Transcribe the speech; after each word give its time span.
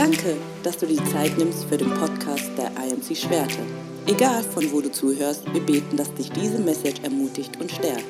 Danke, 0.00 0.38
dass 0.62 0.78
du 0.78 0.86
die 0.86 1.04
Zeit 1.12 1.36
nimmst 1.36 1.66
für 1.66 1.76
den 1.76 1.90
Podcast 1.90 2.50
der 2.56 2.70
IMC 2.70 3.14
Schwerte. 3.14 3.58
Egal 4.06 4.42
von 4.42 4.72
wo 4.72 4.80
du 4.80 4.90
zuhörst, 4.90 5.44
wir 5.52 5.60
beten, 5.60 5.94
dass 5.94 6.14
dich 6.14 6.30
diese 6.30 6.58
Message 6.58 7.02
ermutigt 7.02 7.60
und 7.60 7.70
stärkt. 7.70 8.06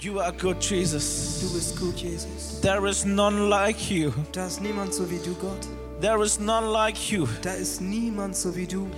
You 0.00 0.18
are 0.18 0.32
good, 0.32 0.60
Jesus. 0.60 1.38
Du 1.40 1.54
bist 1.54 1.78
gut, 1.78 1.94
Jesus. 1.98 2.60
There 2.60 2.90
is 2.90 3.04
none 3.04 3.48
like 3.48 3.88
you. 3.88 4.10
Da 4.32 4.48
ist 4.48 4.60
niemand 4.60 4.94
so 4.94 5.08
wie 5.08 5.20
du, 5.24 5.32
Gott. 5.34 5.68
There 6.00 6.20
is 6.24 6.40
none 6.40 6.72
like 6.72 6.98
you. 7.08 7.28
Da 7.42 7.52
ist 7.52 7.80
niemand 7.80 8.34
so 8.34 8.56
wie 8.56 8.66
du. 8.66 8.88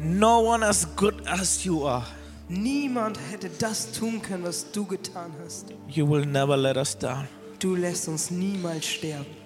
No 0.00 0.38
one 0.38 0.64
as 0.64 0.86
good 0.94 1.16
as 1.26 1.64
you 1.64 1.84
are. 1.84 2.06
Niemand 2.48 3.18
hätte 3.32 3.50
das 3.58 3.90
tun 3.90 4.22
können, 4.22 4.44
was 4.44 4.70
du 4.70 4.84
getan 4.86 5.32
hast. 5.44 5.74
You 5.88 6.08
will 6.08 6.24
never 6.24 6.56
let 6.56 6.76
us 6.76 6.96
down. 6.96 7.26
Du 7.58 7.74
lässt 7.74 8.06
uns 8.06 8.30
niemals 8.30 8.86
sterben. 8.86 9.39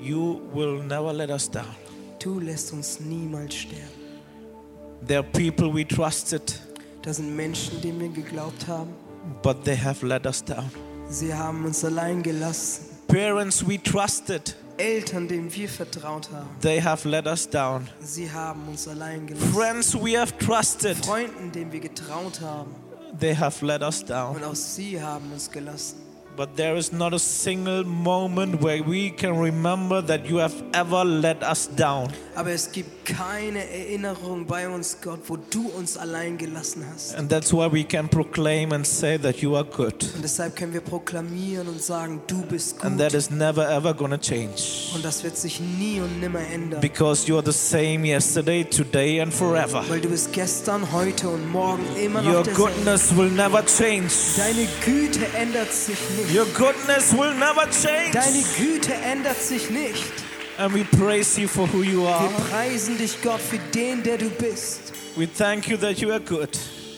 You 0.00 0.40
will 0.54 0.82
never 0.82 1.12
let 1.12 1.30
us 1.30 1.50
down. 1.50 1.66
Du 2.22 2.38
lässt 2.40 2.72
uns 2.72 3.00
niemals 3.00 3.54
sterben. 3.54 3.84
There 5.06 5.20
are 5.20 5.28
people 5.32 5.72
we 5.72 5.86
trusted, 5.86 6.42
Das 7.02 7.16
sind 7.16 7.34
Menschen, 7.36 7.80
denen 7.80 8.00
wir 8.00 8.08
geglaubt 8.08 8.66
haben. 8.66 8.90
but 9.42 9.64
they 9.64 9.76
have 9.76 10.04
let 10.06 10.26
us 10.26 10.42
down. 10.44 10.70
Sie 11.08 11.32
haben 11.32 11.64
uns 11.64 11.84
allein 11.84 12.22
gelassen. 12.22 12.84
Parents 13.06 13.66
we 13.66 13.78
trusted, 13.82 14.54
Eltern, 14.76 15.26
denen 15.28 15.52
wir 15.54 15.68
vertraut 15.68 16.28
haben. 16.32 16.48
they 16.60 16.80
have 16.80 17.08
let 17.08 17.26
us 17.26 17.48
down. 17.48 17.88
Sie 18.00 18.30
haben 18.30 18.60
uns 18.68 18.86
allein 18.88 19.26
gelassen. 19.26 19.52
Friends 19.52 19.94
we 19.94 20.18
have 20.18 20.36
trusted, 20.38 20.96
Freunden, 21.04 21.50
denen 21.52 21.72
wir 21.72 21.80
getraut 21.80 22.40
haben. 22.40 22.70
they 23.18 23.34
have 23.34 23.64
let 23.64 23.82
us 23.82 24.04
down. 24.04 24.36
Und 24.36 24.44
auch 24.44 24.54
sie 24.54 25.00
haben 25.00 25.32
uns 25.32 25.50
gelassen. 25.50 25.96
But 26.38 26.54
there 26.56 26.76
is 26.76 26.92
not 26.92 27.12
a 27.12 27.18
single 27.18 27.82
moment 27.84 28.62
where 28.62 28.80
we 28.80 29.10
can 29.10 29.36
remember 29.36 30.00
that 30.02 30.24
you 30.30 30.36
have 30.38 30.54
ever 30.72 31.04
let 31.04 31.42
us 31.42 31.68
down. 31.76 32.12
Aber 32.36 32.52
es 32.52 32.70
gibt 32.70 33.04
keine 33.06 33.68
Erinnerung 33.68 34.46
bei 34.46 34.68
uns, 34.68 34.98
Gott, 35.02 35.18
wo 35.26 35.36
du 35.36 35.68
uns 35.76 35.96
allein 35.96 36.38
gelassen 36.38 36.84
hast. 36.94 37.16
And 37.16 37.28
that's 37.28 37.52
why 37.52 37.66
we 37.68 37.82
can 37.82 38.08
proclaim 38.08 38.70
and 38.72 38.86
say 38.86 39.18
that 39.18 39.38
you 39.38 39.56
are 39.56 39.64
good. 39.64 39.94
Und 40.14 40.22
deshalb 40.22 40.54
können 40.54 40.72
wir 40.74 40.80
proklamieren 40.80 41.66
und 41.66 41.82
sagen, 41.82 42.20
du 42.28 42.42
bist 42.42 42.80
And 42.84 42.98
gut. 42.98 43.00
that 43.00 43.14
is 43.14 43.30
never 43.32 43.68
ever 43.68 43.96
to 43.96 44.16
change. 44.18 44.92
Und 44.94 45.04
das 45.04 45.24
wird 45.24 45.36
sich 45.36 45.58
nie 45.58 46.00
und 46.00 46.20
nimmer 46.20 46.38
ändern. 46.38 46.80
Because 46.80 47.26
you 47.26 47.36
are 47.36 47.44
the 47.44 47.50
same 47.50 48.06
yesterday, 48.06 48.62
today, 48.62 49.20
and 49.20 49.34
forever. 49.34 49.82
Weil 49.88 50.00
du 50.00 50.08
bist 50.10 50.32
gestern, 50.32 50.92
heute 50.92 51.28
und 51.30 51.50
morgen 51.50 51.82
immer 52.00 52.22
Your 52.22 52.32
noch 52.34 52.42
derselbe. 52.44 52.70
goodness 52.74 53.16
will 53.16 53.30
never 53.30 53.64
change. 53.66 54.12
Deine 54.36 54.68
Güte 54.84 55.26
ändert 55.36 55.72
sich 55.72 55.98
nicht. 56.16 56.27
Your 56.30 56.44
goodness 56.54 57.12
will 57.12 57.32
never 57.34 57.64
Deine 57.66 57.72
change. 57.72 58.44
Güte 58.58 58.92
ändert 58.94 59.40
sich 59.42 59.70
nicht. 59.70 60.02
And 60.58 60.74
we 60.74 60.84
praise 60.84 61.40
you 61.40 61.48
for 61.48 61.66
who 61.72 61.82
you 61.82 62.02
Wir 62.02 62.08
are. 62.10 62.28
preisen 62.50 62.98
dich, 62.98 63.22
Gott, 63.22 63.40
für 63.40 63.58
den, 63.74 64.02
der 64.02 64.18
du 64.18 64.28
bist. 64.30 64.92
We 65.16 65.26
thank 65.26 65.68
you 65.68 65.76
that 65.78 65.98
you 65.98 66.10
are 66.10 66.20
good. 66.20 66.50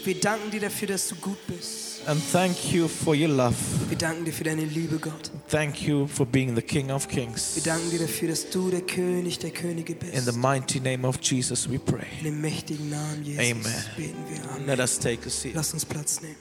Wir 0.04 0.18
danken 0.18 0.50
dir 0.50 0.60
dafür, 0.60 0.88
dass 0.88 1.08
du 1.08 1.14
gut 1.16 1.36
bist. 1.46 2.00
And 2.06 2.20
thank 2.32 2.72
you 2.72 2.88
for 2.88 3.14
your 3.14 3.28
love. 3.28 3.54
Wir 3.88 3.98
danken 3.98 4.24
dir 4.24 4.32
für 4.32 4.44
deine 4.44 4.64
Liebe, 4.64 4.98
Gott. 4.98 5.30
Thank 5.50 5.82
you 5.82 6.06
for 6.08 6.24
being 6.26 6.56
the 6.56 6.62
King 6.62 6.90
of 6.90 7.06
Wir 7.10 7.22
Kings. 7.26 7.62
danken 7.62 7.90
dir 7.90 7.98
dafür, 8.00 8.28
dass 8.30 8.48
du 8.48 8.70
der 8.70 8.80
König 8.80 9.38
der 9.38 9.50
Könige 9.50 9.92
In 9.92 10.20
the 10.22 10.32
bist. 10.32 10.36
mighty 10.38 10.80
name 10.80 11.06
of 11.06 11.18
Jesus, 11.22 11.68
we 11.70 11.78
pray. 11.78 12.06
In 12.20 12.24
dem 12.24 12.40
mächtigen 12.40 12.88
Namen 12.88 13.22
Jesus 13.22 13.38
Amen. 13.50 13.64
beten 13.96 14.16
wir. 14.28 14.50
Amen. 14.50 14.66
Let 14.66 14.80
us 14.80 14.98
take 14.98 15.26
a 15.26 15.30
seat. 15.30 15.54
Lass 15.54 15.72
uns 15.74 15.84
Platz 15.84 16.20
nehmen. 16.22 16.36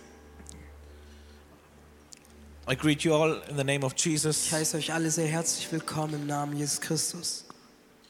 I 2.72 2.76
greet 2.76 3.04
you 3.04 3.16
all 3.16 3.42
in 3.50 3.58
the 3.58 3.64
name 3.64 3.84
of 3.84 3.96
Ich 3.96 4.06
Jesus. 4.06 4.52
heiße 4.52 4.78
euch 4.78 4.94
alle 4.94 5.10
sehr 5.10 5.26
herzlich 5.26 5.72
willkommen 5.72 6.14
im 6.14 6.28
Namen 6.28 6.56
Jesus 6.56 6.80
Christus. 6.80 7.44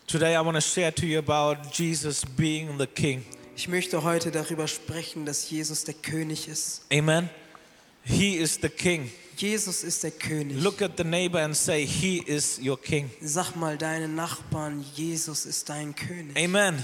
Today, 0.06 0.36
I 0.36 0.42
want 0.44 0.56
to 0.56 0.62
share 0.62 0.92
to 0.96 1.06
you 1.06 1.18
about 1.18 1.56
Jesus 1.72 2.26
being 2.26 2.78
the 2.78 2.86
King. 2.86 3.24
Ich 3.56 3.70
möchte 3.70 4.04
heute 4.04 4.32
darüber 4.32 4.68
sprechen, 4.68 5.26
dass 5.26 5.50
Jesus 5.50 5.86
der 5.86 5.94
König 5.94 6.50
ist. 6.50 6.82
Amen. 6.92 7.30
He 8.04 8.36
is 8.36 8.60
the 8.62 8.68
King. 8.68 9.10
Jesus 9.38 9.86
ist 9.86 10.04
der 10.04 10.12
König. 10.12 10.62
Look 10.62 10.82
at 10.82 10.98
the 10.98 11.06
neighbor 11.06 11.40
and 11.40 11.56
say, 11.56 11.86
He 11.86 12.18
is 12.18 12.60
your 12.62 12.78
King. 12.82 13.10
Sag 13.22 13.56
mal 13.56 13.78
deinen 13.78 14.16
Nachbarn, 14.16 14.84
Jesus 14.94 15.46
ist 15.46 15.70
dein 15.70 15.96
König. 15.96 16.36
Amen. 16.36 16.84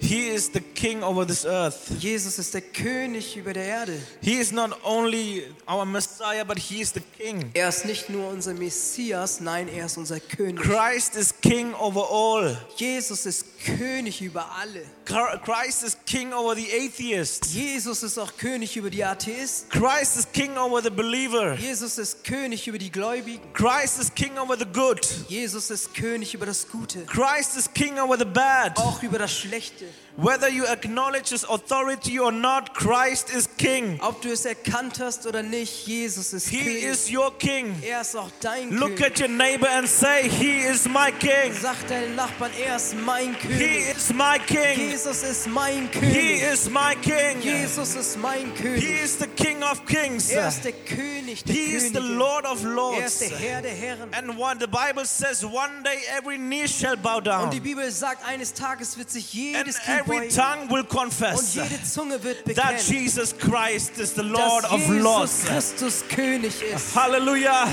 He 0.00 0.28
is 0.28 0.50
the 0.52 0.60
King 0.60 1.02
over 1.02 1.26
this 1.26 1.44
earth. 1.44 1.90
Jesus 1.98 2.38
ist 2.38 2.54
der 2.54 2.60
König 2.62 3.36
über 3.36 3.52
der 3.52 3.64
Erde. 3.64 3.98
He 4.22 4.34
is 4.38 4.52
not 4.52 4.70
only 4.84 5.44
our 5.66 5.84
Messiah, 5.84 6.44
but 6.44 6.58
He 6.58 6.80
is 6.80 6.92
the 6.92 7.00
King. 7.18 7.50
Er 7.54 7.68
ist 7.68 7.84
nicht 7.84 8.08
nur 8.08 8.28
unser 8.30 8.54
Messias, 8.54 9.40
nein, 9.40 9.68
er 9.68 9.86
ist 9.86 9.96
unser 9.98 10.20
König. 10.20 10.62
Christ 10.62 11.16
is 11.16 11.34
King 11.40 11.74
over 11.74 12.08
all. 12.10 12.56
Jesus 12.76 13.26
ist 13.26 13.44
König 13.64 14.22
über 14.22 14.46
alle. 14.60 14.84
Christ 15.04 15.82
is 15.82 15.96
King 16.06 16.32
over 16.32 16.54
the 16.54 16.68
atheist. 16.72 17.46
Jesus 17.46 18.02
ist 18.02 18.18
auch 18.18 18.36
König 18.36 18.76
über 18.76 18.90
die 18.90 19.02
Atheisten. 19.04 19.68
Christ 19.70 20.16
is 20.16 20.26
King 20.32 20.56
over 20.56 20.82
the 20.82 20.90
believer. 20.90 21.54
Jesus 21.54 21.98
ist 21.98 22.24
König 22.24 22.68
über 22.68 22.78
die 22.78 22.90
Gläubigen. 22.92 23.40
Christ 23.52 23.98
is 23.98 24.14
King 24.14 24.38
over 24.38 24.56
the 24.56 24.66
good. 24.66 25.00
Jesus 25.28 25.70
ist 25.70 25.94
König 25.94 26.34
über 26.34 26.46
das 26.46 26.68
Gute, 26.68 27.04
Christ 27.06 27.56
is 27.56 27.72
King 27.72 27.98
over 27.98 28.16
the 28.16 28.24
bad. 28.24 28.76
auch 28.78 29.02
über 29.02 29.18
das 29.18 29.32
Schlechte. 29.32 29.86
Whether 30.16 30.48
you 30.48 30.66
acknowledge 30.66 31.28
His 31.30 31.44
authority 31.44 32.18
or 32.18 32.32
not, 32.32 32.74
Christ 32.74 33.30
is 33.30 33.48
King. 33.56 34.00
Ob 34.02 34.20
du 34.20 34.30
es 34.32 34.44
erkannt 34.44 34.98
hast 34.98 35.26
oder 35.28 35.44
nicht, 35.44 35.86
Jesus 35.86 36.32
ist 36.32 36.48
He 36.48 36.58
König. 36.58 36.82
is 36.82 37.08
your 37.08 37.30
King. 37.38 37.80
er 37.86 38.00
ist 38.00 38.16
auch 38.16 38.28
dein 38.40 38.70
Look 38.72 38.96
König. 38.96 39.06
at 39.06 39.20
your 39.20 39.28
neighbor 39.28 39.68
and 39.68 39.88
say, 39.88 40.28
He 40.28 40.58
is 40.58 40.86
my 40.88 41.12
King. 41.20 41.52
Sag 41.52 41.76
deinen 41.86 42.16
Nachbarn, 42.16 42.50
er 42.60 42.74
ist 42.74 42.96
mein 42.96 43.34
He 43.36 43.46
König. 43.48 43.96
is 43.96 44.12
my 44.12 44.38
King. 44.44 44.90
Jesus 44.90 45.22
ist 45.22 45.46
mein 45.46 45.88
He 45.92 46.00
König. 46.00 46.42
is 46.52 46.68
my 46.68 46.96
King. 47.00 47.40
Jesus 47.40 47.94
ist 47.94 48.16
mein 48.18 48.52
He 48.56 48.62
König. 48.62 49.02
is 49.04 49.18
the 49.20 49.28
King 49.28 49.62
of 49.62 49.86
Kings. 49.86 50.30
Er 50.30 50.48
ist 50.48 50.64
der 50.64 50.72
König 50.72 51.44
der 51.44 51.54
He 51.54 51.60
is 51.76 51.82
the 51.84 51.90
Könige. 51.92 52.14
Lord 52.14 52.44
of 52.44 52.50
Er 52.64 53.06
ist 53.06 53.20
der 53.20 53.28
Lords. 53.30 53.40
Herr 53.40 53.62
der 53.62 53.70
Herren. 53.70 54.12
And 54.14 54.36
what 54.36 54.58
the 54.58 54.66
Bible 54.66 55.04
says, 55.06 55.44
one 55.44 55.84
day 55.84 56.00
every 56.16 56.38
knee 56.38 56.66
shall 56.66 56.96
bow 56.96 57.18
Und 57.18 57.26
down, 57.28 57.50
die 57.52 57.60
Bibel 57.60 57.88
sagt, 57.92 58.26
eines 58.26 58.52
Tages 58.52 58.98
wird 58.98 59.10
sich 59.10 59.32
jedes 59.32 59.77
every 59.86 60.20
beugen 60.20 60.36
tongue 60.36 60.70
will 60.70 60.80
und 60.80 60.88
confess 60.88 61.54
jede 61.54 61.82
Zunge 61.82 62.22
wird 62.22 62.44
that 62.44 62.76
bekennen, 62.76 62.80
Jesus 62.86 63.36
Christ 63.36 63.98
is 63.98 64.14
the 64.14 64.22
Lord 64.22 64.64
dass 64.64 64.72
of 64.72 64.80
Jesus 64.80 65.02
Lords. 65.02 65.44
Christus 65.44 66.04
König 66.08 66.62
ist. 66.62 66.94
Hallelujah. 66.94 67.68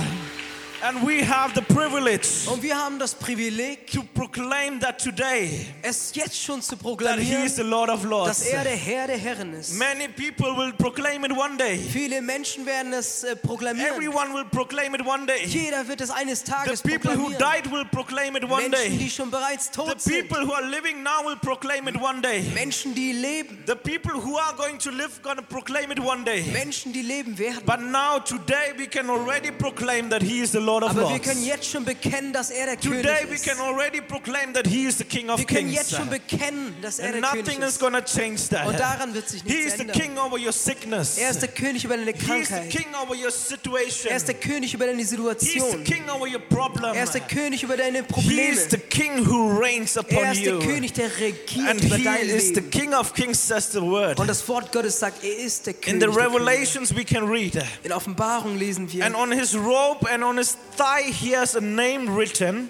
And 0.87 1.01
we 1.03 1.23
have 1.23 1.55
the 1.55 1.61
privilege 1.63 2.47
Und 2.47 2.61
wir 2.61 2.77
haben 2.77 2.99
das 2.99 3.15
Privileg, 3.15 3.87
to 3.91 4.03
proclaim 4.13 4.79
that 4.81 4.99
today 5.01 5.65
es 5.81 6.11
jetzt 6.13 6.39
schon 6.39 6.61
zu 6.61 6.75
that 6.75 6.79
He 6.79 6.83
proklamieren, 6.83 7.43
is 7.43 7.55
the 7.55 7.63
Lord 7.63 7.89
of 7.89 8.01
dass 8.01 8.09
Lords. 8.09 8.41
er 8.45 8.63
der 8.63 8.75
Herr 8.75 9.07
der 9.07 9.17
Herren 9.17 9.53
ist. 9.55 9.73
Many 9.79 10.07
people 10.09 10.55
will 10.55 10.73
proclaim 10.73 11.25
it 11.25 11.31
one 11.31 11.57
day. 11.57 11.77
Viele 11.79 12.21
Menschen 12.21 12.67
werden 12.67 12.93
es 12.93 13.23
äh, 13.23 13.35
proklamieren. 13.35 13.95
Everyone 13.95 14.31
will 14.35 14.45
proclaim 14.45 14.93
it 14.93 15.01
one 15.03 15.25
day. 15.25 15.45
Jeder 15.47 15.87
wird 15.87 16.01
es 16.01 16.11
eines 16.11 16.43
The 16.43 16.51
Tages 16.51 16.81
people 16.83 17.17
who 17.17 17.31
proklamieren. 17.31 17.63
died 17.63 17.71
will 17.71 17.85
proclaim 17.85 18.35
it 18.35 18.43
one 18.43 18.69
Menschen, 18.69 18.91
die 18.91 18.97
day. 18.99 19.09
schon 19.09 19.31
bereits 19.31 19.71
The 19.71 19.77
tot 19.77 19.99
sind. 20.01 20.13
people 20.29 20.45
who 20.45 20.53
are 20.53 20.67
living 20.69 21.01
now 21.01 21.23
will 21.25 21.37
proclaim 21.37 21.87
it 21.87 21.99
one 21.99 22.21
day. 22.21 22.43
Menschen, 22.53 22.93
die 22.93 23.11
leben. 23.13 23.57
The 23.65 23.75
people 23.75 24.11
who 24.21 24.37
are 24.37 24.53
going 24.55 24.77
to 24.77 24.91
live 24.91 25.19
going 25.23 25.37
to 25.37 25.41
proclaim 25.43 25.89
it 25.91 25.99
one 25.99 26.23
day. 26.23 26.43
Menschen, 26.53 26.93
die 26.93 27.01
leben 27.01 27.35
werden. 27.39 27.63
But 27.65 27.81
now 27.81 28.19
today 28.19 28.73
we 28.77 28.85
can 28.85 29.09
already 29.09 29.49
proclaim 29.49 30.09
that 30.11 30.21
he 30.21 30.41
is 30.41 30.51
the 30.51 30.74
Lord 30.79 30.83
of 30.83 30.89
Aber 30.97 31.09
wir 31.13 31.19
können 31.19 31.45
jetzt 31.45 31.69
schon 31.69 31.85
bekennen, 31.85 32.33
dass 32.33 32.49
er 32.49 32.65
der 32.65 32.79
Today 32.79 33.01
König 33.01 33.29
we 33.29 33.35
ist. 33.35 33.45
can 33.45 33.57
already 33.59 34.01
proclaim 34.01 34.53
that 34.53 34.67
he 34.67 34.85
is 34.85 34.97
the 34.97 35.03
King 35.05 35.29
of 35.29 35.39
Wir 35.39 35.45
können 35.45 35.67
Kings. 35.67 35.75
jetzt 35.75 35.95
schon 35.95 36.09
bekennen, 36.09 36.75
dass 36.81 36.99
er 36.99 37.13
And 37.13 37.15
der 37.15 37.21
König 37.31 37.45
nothing 37.45 37.61
is 37.63 37.69
ist. 37.69 37.79
going 37.79 37.93
to 37.93 38.01
change 38.01 38.41
Und 38.65 38.77
that. 38.77 38.79
daran 38.79 39.13
wird 39.13 39.29
sich 39.29 39.41
He 39.43 39.49
nichts 39.53 39.65
is 39.67 39.73
the 39.75 39.81
ändern. 39.83 39.99
king 40.01 40.17
over 40.17 40.37
your 40.37 40.51
sickness. 40.51 41.17
Er 41.17 41.29
ist 41.29 41.41
der 41.41 41.49
König 41.49 41.83
über 41.85 41.95
deine 41.97 42.11
He 42.11 42.17
is 42.17 42.19
the 42.19 42.25
Krankheit. 42.53 42.69
king 42.69 42.87
over 43.01 43.13
your 43.15 43.31
situation. 43.31 44.11
Er 44.11 44.17
ist 44.17 44.27
der 44.27 44.35
König 44.35 44.73
über 44.73 44.85
deine 44.85 44.97
He 44.97 45.03
is 45.03 45.09
the 45.11 45.15
Situation. 45.15 45.83
king 45.83 46.09
over 46.09 46.25
your 46.27 46.39
problem. 46.49 46.93
Er 46.93 47.03
ist 47.03 47.13
der 47.13 47.21
König 47.21 47.63
über 47.63 47.77
deine 47.77 47.99
He 47.99 48.03
Probleme. 48.03 48.49
is 48.51 48.67
the 48.69 48.77
king 48.77 49.25
who 49.25 49.57
reigns 49.59 49.95
Er 49.95 50.01
upon 50.01 50.31
ist 50.31 50.45
der 50.45 50.53
you. 50.53 50.59
König, 50.59 50.93
der 50.93 51.09
regiert 51.19 51.69
And 51.69 51.83
über 51.83 51.95
he 51.95 52.03
dein 52.03 52.29
is 52.29 52.47
the 52.49 52.53
Leben. 52.55 52.69
king 52.71 52.93
of 52.93 53.13
kings, 53.13 53.47
says 53.47 53.71
the 53.71 53.81
word. 53.81 54.19
Und 54.19 54.27
das 54.27 54.47
Wort 54.47 54.71
Gottes 54.71 54.99
sagt, 54.99 55.23
er 55.23 55.37
ist 55.37 55.65
der 55.67 55.73
In 55.75 55.81
König. 55.81 55.93
the 55.93 55.99
der 55.99 56.09
Könige. 56.09 56.35
Revelations 56.35 56.95
we 56.95 57.05
can 57.05 57.23
read. 57.27 57.61
In 57.83 57.91
Offenbarung 57.91 58.57
lesen 58.57 58.91
wir, 58.91 59.05
And 59.05 59.15
on 59.15 59.31
his 59.31 59.55
robe 59.55 60.09
and 60.11 60.23
on 60.23 60.37
his 60.37 60.54
thigh 60.75 61.11
he 61.11 61.35
has 61.35 61.55
a 61.55 61.61
name 61.61 62.15
written 62.15 62.69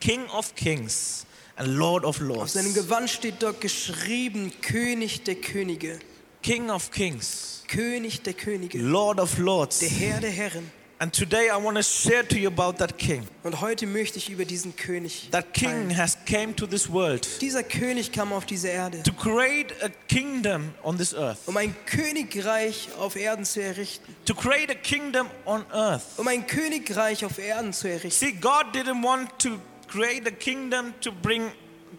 King 0.00 0.26
of 0.30 0.54
Kings 0.54 1.26
and 1.56 1.76
Lord 1.76 2.04
of 2.04 2.16
auf 2.16 2.20
Lords. 2.20 2.52
seinem 2.54 2.74
Gewand 2.74 3.10
steht 3.10 3.42
dort 3.42 3.60
geschrieben, 3.60 4.52
König 4.62 5.24
der 5.24 5.34
Könige. 5.36 5.98
King 6.42 6.70
of 6.70 6.90
Kings, 6.90 7.64
König 7.68 8.22
der 8.22 8.32
Könige. 8.32 8.78
Lord 8.78 9.20
of 9.20 9.38
Lords. 9.38 9.80
Der 9.80 9.90
Herr 9.90 10.20
der 10.20 10.30
Herren. 10.30 10.70
And 11.02 11.10
today 11.14 11.48
I 11.48 11.56
want 11.56 11.78
to 11.78 11.82
share 11.82 12.22
to 12.24 12.38
you 12.38 12.48
about 12.48 12.76
that 12.76 12.98
king. 12.98 13.26
Und 13.42 13.62
heute 13.62 13.86
möchte 13.86 14.18
ich 14.18 14.28
über 14.28 14.44
diesen 14.44 14.76
König 14.76 15.30
That 15.30 15.54
king 15.54 15.70
teilen. 15.88 15.96
has 15.96 16.18
came 16.26 16.54
to 16.54 16.66
this 16.66 16.92
world 16.92 17.26
Dieser 17.40 17.62
König 17.62 18.12
kam 18.12 18.34
auf 18.34 18.44
diese 18.44 18.68
Erde, 18.68 19.02
to 19.02 19.12
create 19.14 19.72
a 19.82 19.88
kingdom 20.08 20.74
on 20.82 20.98
this 20.98 21.14
earth. 21.14 21.38
um 21.46 21.56
ein 21.56 21.74
Königreich 21.86 22.90
auf 22.98 23.16
Erden 23.16 23.46
zu 23.46 23.62
errichten. 23.62 24.14
To 24.26 24.34
create 24.34 24.70
a 24.70 24.74
kingdom 24.74 25.28
on 25.46 25.64
earth. 25.72 26.02
Um 26.18 26.28
ein 26.28 26.46
Königreich 26.46 27.24
auf 27.24 27.38
Erden 27.38 27.72
zu 27.72 27.88
errichten. 27.88 28.10
See, 28.10 28.32
God 28.32 28.66
didn't 28.74 29.02
want 29.02 29.30
to 29.38 29.58
create 29.88 30.26
a 30.28 30.30
kingdom 30.30 30.92
to 31.00 31.10
bring 31.12 31.50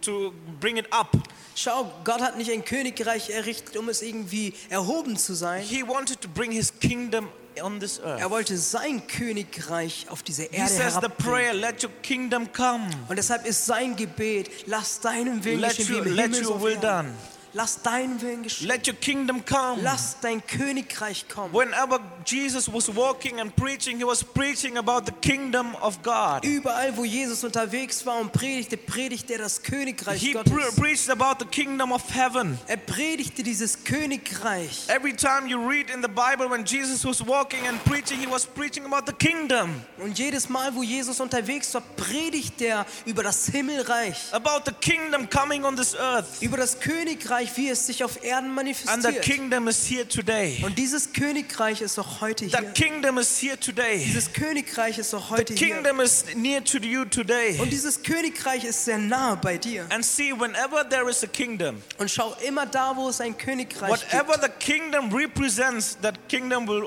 to 0.02 0.32
bring 0.60 0.78
it 0.78 0.86
up. 0.94 1.18
Schau, 1.64 1.92
Gott 2.04 2.22
hat 2.22 2.38
nicht 2.38 2.50
ein 2.52 2.66
Königreich 2.66 3.30
errichtet, 3.30 3.78
um 3.78 3.88
es 3.90 4.02
irgendwie 4.02 4.54
erhoben 4.70 5.16
zu 5.16 5.34
sein. 5.36 5.62
He 5.62 5.84
wanted 5.88 6.20
to 6.22 6.28
bring 6.28 6.52
his 6.52 6.74
kingdom 6.80 7.28
on 7.62 7.80
this 7.80 8.00
earth. 8.00 8.20
Er 8.20 8.32
wollte 8.32 8.58
sein 8.58 9.06
Königreich 9.06 10.08
auf 10.10 10.24
diese 10.24 10.44
He 10.44 10.56
Erde 10.58 10.70
says 10.74 10.96
the 11.02 11.10
prayer, 11.10 11.54
let 11.54 11.84
your 11.84 11.92
kingdom 12.02 12.52
come. 12.52 12.88
Und 13.10 13.18
deshalb 13.18 13.46
ist 13.46 13.66
sein 13.66 13.96
Gebet, 13.96 14.50
lass 14.66 15.02
deinen 15.02 15.44
Willen 15.44 15.60
Let 15.60 15.78
geschehen 15.78 15.98
your- 15.98 16.06
let 16.16 16.42
your 16.46 16.62
will 16.62 16.78
done. 16.78 17.14
Lass 17.54 17.82
deinen 17.82 18.22
Willen 18.22 18.44
geschehen. 18.44 18.68
Let 18.68 18.88
your 18.88 18.96
kingdom 18.96 19.44
come. 19.46 19.82
Lass 19.82 20.16
dein 20.22 20.42
Königreich 20.46 21.28
kommen. 21.28 21.54
Whenever 21.54 22.00
Jesus 22.26 22.72
was 22.72 22.88
walking 22.96 23.40
and 23.42 23.54
preaching, 23.56 23.98
he 23.98 24.06
was 24.06 24.24
preaching 24.24 24.78
about 24.78 25.02
the 25.06 25.12
kingdom 25.22 25.76
of 25.82 26.02
God. 26.02 26.44
Überall, 26.46 26.96
wo 26.96 27.04
Jesus 27.04 27.44
unterwegs 27.44 28.06
war 28.06 28.20
und 28.22 28.32
predigte, 28.32 28.78
predigte 28.78 29.34
er 29.34 29.40
das 29.40 29.62
Königreich 29.62 30.22
He 30.22 30.32
Gottes. 30.32 30.54
pre- 30.54 30.72
preached 30.82 31.10
about 31.10 31.40
the 31.44 31.46
kingdom 31.46 31.92
of 31.92 32.04
heaven. 32.14 32.58
Er 32.68 32.78
predigte 32.78 33.44
dieses 33.44 33.84
Königreich. 33.84 34.88
Every 34.88 35.14
time 35.14 35.48
you 35.48 35.58
read 35.60 35.90
in 35.90 36.02
the 36.02 36.08
Bible 36.08 36.50
when 36.50 36.64
Jesus 36.66 37.04
was 37.06 37.26
walking 37.26 37.68
and 37.68 37.84
preaching, 37.84 38.20
he 38.20 38.28
was 38.28 38.46
preaching 38.46 38.86
about 38.86 39.06
the 39.06 39.14
kingdom, 39.14 39.82
Und 39.98 40.18
jedes 40.18 40.48
Mal, 40.50 40.74
wo 40.76 40.84
Jesus 40.84 41.20
unterwegs 41.20 41.74
war, 41.74 41.82
predigt 41.98 42.62
er 42.62 42.86
über 43.06 43.24
das 43.24 43.48
Himmelreich, 43.48 44.34
about 44.34 44.62
the 44.66 44.72
kingdom 44.80 45.30
coming 45.30 45.66
on 45.66 45.76
this 45.76 45.96
earth. 45.96 46.42
über 46.42 46.58
das 46.58 46.80
Königreich, 46.80 47.41
wie 47.56 47.70
es 47.70 47.86
sich 47.86 48.04
auf 48.04 48.24
Erden 48.24 48.58
And 48.58 48.72
the 48.74 48.74
manifestiert. 49.10 49.22
kingdom 49.24 49.68
is 49.68 49.86
here 49.88 50.08
today. 50.08 50.62
Und 50.64 50.78
dieses 50.78 51.12
Königreich 51.14 51.82
ist 51.82 51.98
auch 52.00 52.22
heute 52.22 52.46
hier. 52.46 52.60
kingdom 52.74 53.18
is 53.18 53.40
here 53.42 53.60
today. 53.60 53.98
Dieses 54.06 54.32
Königreich 54.34 54.98
ist 54.98 55.14
auch 55.14 55.28
The 55.28 55.34
heute 55.34 55.54
hier. 55.54 55.68
kingdom 55.74 56.00
is 56.00 56.26
near 56.36 56.64
to 56.64 56.78
you 56.78 57.06
today. 57.06 57.58
Und 57.60 57.72
dieses 57.72 58.02
Königreich 58.04 58.64
ist 58.64 58.86
sehr 58.86 58.98
nahe 58.98 59.38
bei 59.38 59.58
dir. 59.58 59.86
And 59.90 60.06
see, 60.06 60.32
whenever 60.32 60.88
there 60.88 61.10
is 61.10 61.24
a 61.24 61.28
kingdom, 61.28 61.82
Und 61.98 62.10
schau 62.12 62.36
immer 62.48 62.66
da, 62.66 62.96
wo 62.96 63.10
es 63.10 63.20
ein 63.22 63.38
Königreich 63.38 63.90
whatever 63.90 64.34
gibt. 64.34 64.44
the 64.44 64.50
kingdom 64.74 65.14
represents, 65.14 65.98
that 66.02 66.16
kingdom 66.30 66.68
will, 66.68 66.84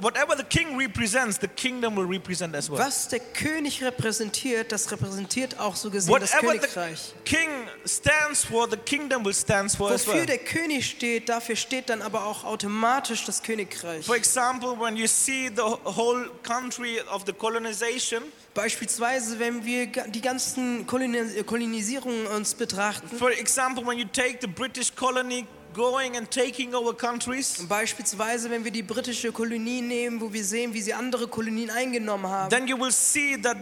whatever 0.00 0.36
the 0.36 0.44
king 0.44 0.76
represents, 0.78 1.38
the 1.40 1.48
kingdom 1.48 1.96
will 1.96 2.06
represent 2.06 2.54
as 2.54 2.70
well. 2.70 2.78
Was 2.78 3.08
der 3.08 3.20
König 3.20 3.82
repräsentiert, 3.82 4.72
das 4.72 4.90
repräsentiert 4.90 5.58
auch 5.58 5.76
so 5.76 5.90
gesehen 5.90 6.14
das 6.20 6.32
Whatever 6.32 6.52
the 6.52 6.58
Königreich. 6.58 7.14
king 7.24 7.48
stands 7.86 8.44
for, 8.44 8.68
the 8.70 8.76
kingdom 8.76 9.24
will 9.24 9.34
stand 9.34 9.72
for 9.72 9.87
as 9.90 10.06
Wofür 10.06 10.20
well. 10.20 10.26
der 10.26 10.38
König 10.38 10.86
steht, 10.88 11.28
dafür 11.28 11.56
steht 11.56 11.88
dann 11.90 12.02
aber 12.02 12.24
auch 12.24 12.44
automatisch 12.44 13.24
das 13.24 13.42
Königreich. 13.42 14.04
For 14.06 14.16
example, 14.16 14.78
when 14.78 14.96
you 14.96 15.06
see 15.06 15.48
the 15.54 15.62
whole 15.62 16.30
country 16.42 17.00
of 17.12 17.22
the 17.26 17.32
colonization, 17.32 18.22
Beispielsweise, 18.54 19.38
wenn 19.38 19.64
wir 19.64 19.86
die 19.86 20.20
ganzen 20.20 20.84
Koloni- 20.86 21.44
Kolonisierungen 21.44 22.26
uns 22.26 22.54
betrachten. 22.54 23.16
for 23.16 23.30
example, 23.30 23.86
when 23.86 23.98
you 23.98 24.04
take 24.12 24.38
the 24.40 24.48
British 24.48 24.92
colony 24.94 25.46
going 25.74 26.16
and 26.16 26.28
taking 26.30 26.74
over 26.74 26.92
countries, 26.92 27.64
Beispielsweise, 27.68 28.50
wenn 28.50 28.64
wir 28.64 28.72
die 28.72 28.82
britische 28.82 29.30
Kolonie 29.30 29.80
nehmen, 29.80 30.20
wo 30.20 30.32
wir 30.32 30.42
sehen, 30.44 30.74
wie 30.74 30.80
sie 30.82 30.92
andere 30.92 31.28
Kolonien 31.28 31.70
eingenommen 31.70 32.26
haben. 32.28 32.50
then 32.50 32.66
you 32.66 32.76
will 32.76 32.90
see 32.90 33.40
that 33.40 33.56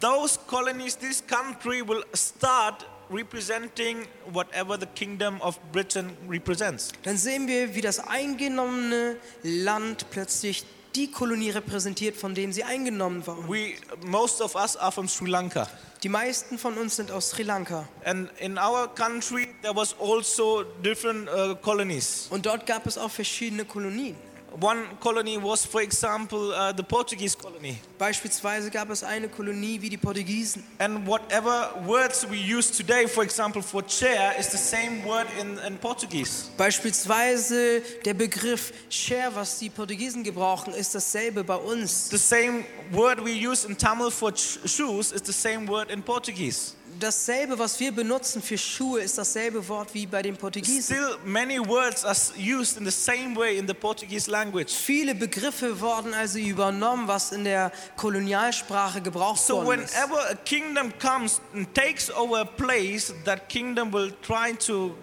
those 0.00 0.38
colonies, 0.46 0.98
this 0.98 1.22
country 1.26 1.80
will 1.86 2.04
start 2.14 2.84
representing 3.12 4.06
whatever 4.32 4.78
the 4.78 4.86
kingdom 4.94 5.40
of 5.40 5.58
Britain 5.72 6.16
represents. 6.28 6.92
Dann 7.02 7.16
sehen 7.16 7.46
wir, 7.46 7.74
wie 7.74 7.80
das 7.80 8.00
eingenommene 8.00 9.16
Land 9.42 10.06
plötzlich 10.10 10.64
die 10.94 11.10
Kolonie 11.10 11.50
repräsentiert, 11.50 12.16
von 12.16 12.34
denen 12.34 12.52
sie 12.52 12.64
eingenommen 12.64 13.26
waren. 13.26 13.48
We, 13.48 13.74
most 14.04 14.40
of 14.40 14.54
us 14.54 14.76
are 14.76 14.92
from 14.92 15.08
Sri 15.08 15.28
Lanka. 15.28 15.68
Die 16.02 16.08
meisten 16.08 16.58
von 16.58 16.76
uns 16.78 16.96
sind 16.96 17.10
aus 17.10 17.30
Sri 17.30 17.44
Lanka. 17.44 17.88
And 18.04 18.28
in 18.38 18.58
our 18.58 18.88
country, 18.88 19.48
there 19.62 19.74
was 19.74 19.94
also 19.98 20.64
different 20.82 21.28
uh, 21.28 21.54
colonies. 21.54 22.26
Und 22.30 22.46
dort 22.46 22.66
gab 22.66 22.86
es 22.86 22.98
auch 22.98 23.10
verschiedene 23.10 23.64
Kolonien. 23.64 24.16
One 24.60 24.86
colony 25.00 25.38
was, 25.38 25.64
for 25.64 25.80
example, 25.80 26.52
uh, 26.52 26.72
the 26.72 26.82
Portuguese 26.82 27.34
colony. 27.34 27.78
Beispielsweise 27.98 28.70
gab 28.70 28.90
es 28.90 29.02
eine 29.02 29.28
Kolonie 29.28 29.80
wie 29.80 29.88
die 29.88 29.96
Portugiesen. 29.96 30.62
And 30.78 31.06
whatever 31.06 31.72
words 31.86 32.26
we 32.28 32.36
use 32.36 32.70
today, 32.70 33.06
for 33.06 33.24
example, 33.24 33.62
for 33.62 33.82
chair, 33.82 34.34
is 34.38 34.48
the 34.50 34.58
same 34.58 35.04
word 35.06 35.26
in, 35.40 35.58
in 35.58 35.78
Portuguese. 35.78 36.50
Beispielsweise 36.56 37.80
der 38.04 38.14
Begriff 38.14 38.72
Share, 38.90 39.34
was 39.34 39.58
die 39.58 39.70
Portugiesen 39.70 40.22
gebrauchen, 40.22 40.74
ist 40.74 40.94
dasselbe 40.94 41.44
bei 41.44 41.56
uns. 41.56 42.10
The 42.10 42.18
same 42.18 42.64
word 42.92 43.24
we 43.24 43.32
use 43.32 43.66
in 43.66 43.76
Tamil 43.76 44.10
for 44.10 44.32
shoes 44.36 45.12
is 45.12 45.22
the 45.24 45.32
same 45.32 45.66
word 45.66 45.90
in 45.90 46.02
Portuguese. 46.02 46.74
Dasselbe, 47.00 47.58
was 47.58 47.80
wir 47.80 47.90
benutzen 47.92 48.42
für 48.42 48.58
Schuhe, 48.58 49.00
ist 49.00 49.16
dasselbe 49.18 49.66
Wort 49.68 49.92
wie 49.94 50.06
bei 50.06 50.22
den 50.22 50.36
Portugiesen. 50.36 50.82
Still, 50.82 51.16
many 51.24 51.58
words 51.58 52.04
are 52.04 52.16
used 52.38 52.76
in 52.76 52.84
the 52.84 52.90
same 52.90 53.34
way 53.36 53.56
in 53.58 53.66
the 53.66 53.74
Portuguese 53.74 54.30
language. 54.30 54.70
Viele 54.72 55.14
Begriffe 55.14 55.80
wurden 55.80 56.12
also 56.14 56.38
übernommen, 56.38 57.08
was 57.08 57.32
in 57.32 57.44
der 57.44 57.72
Kolonialsprache 57.96 59.00
gebraucht 59.00 59.40
So 59.42 59.64
worden 59.64 59.82
ist. 59.82 59.94
whenever 59.94 60.30
a 60.30 60.34
kingdom 60.44 60.92
comes 60.98 61.40
and 61.54 61.72
takes 61.74 62.10
over 62.10 62.40
a 62.40 62.44
place, 62.44 63.12
that 63.24 63.48
kingdom 63.48 63.92
will 63.92 64.12
try 64.22 64.52
to 64.66 64.94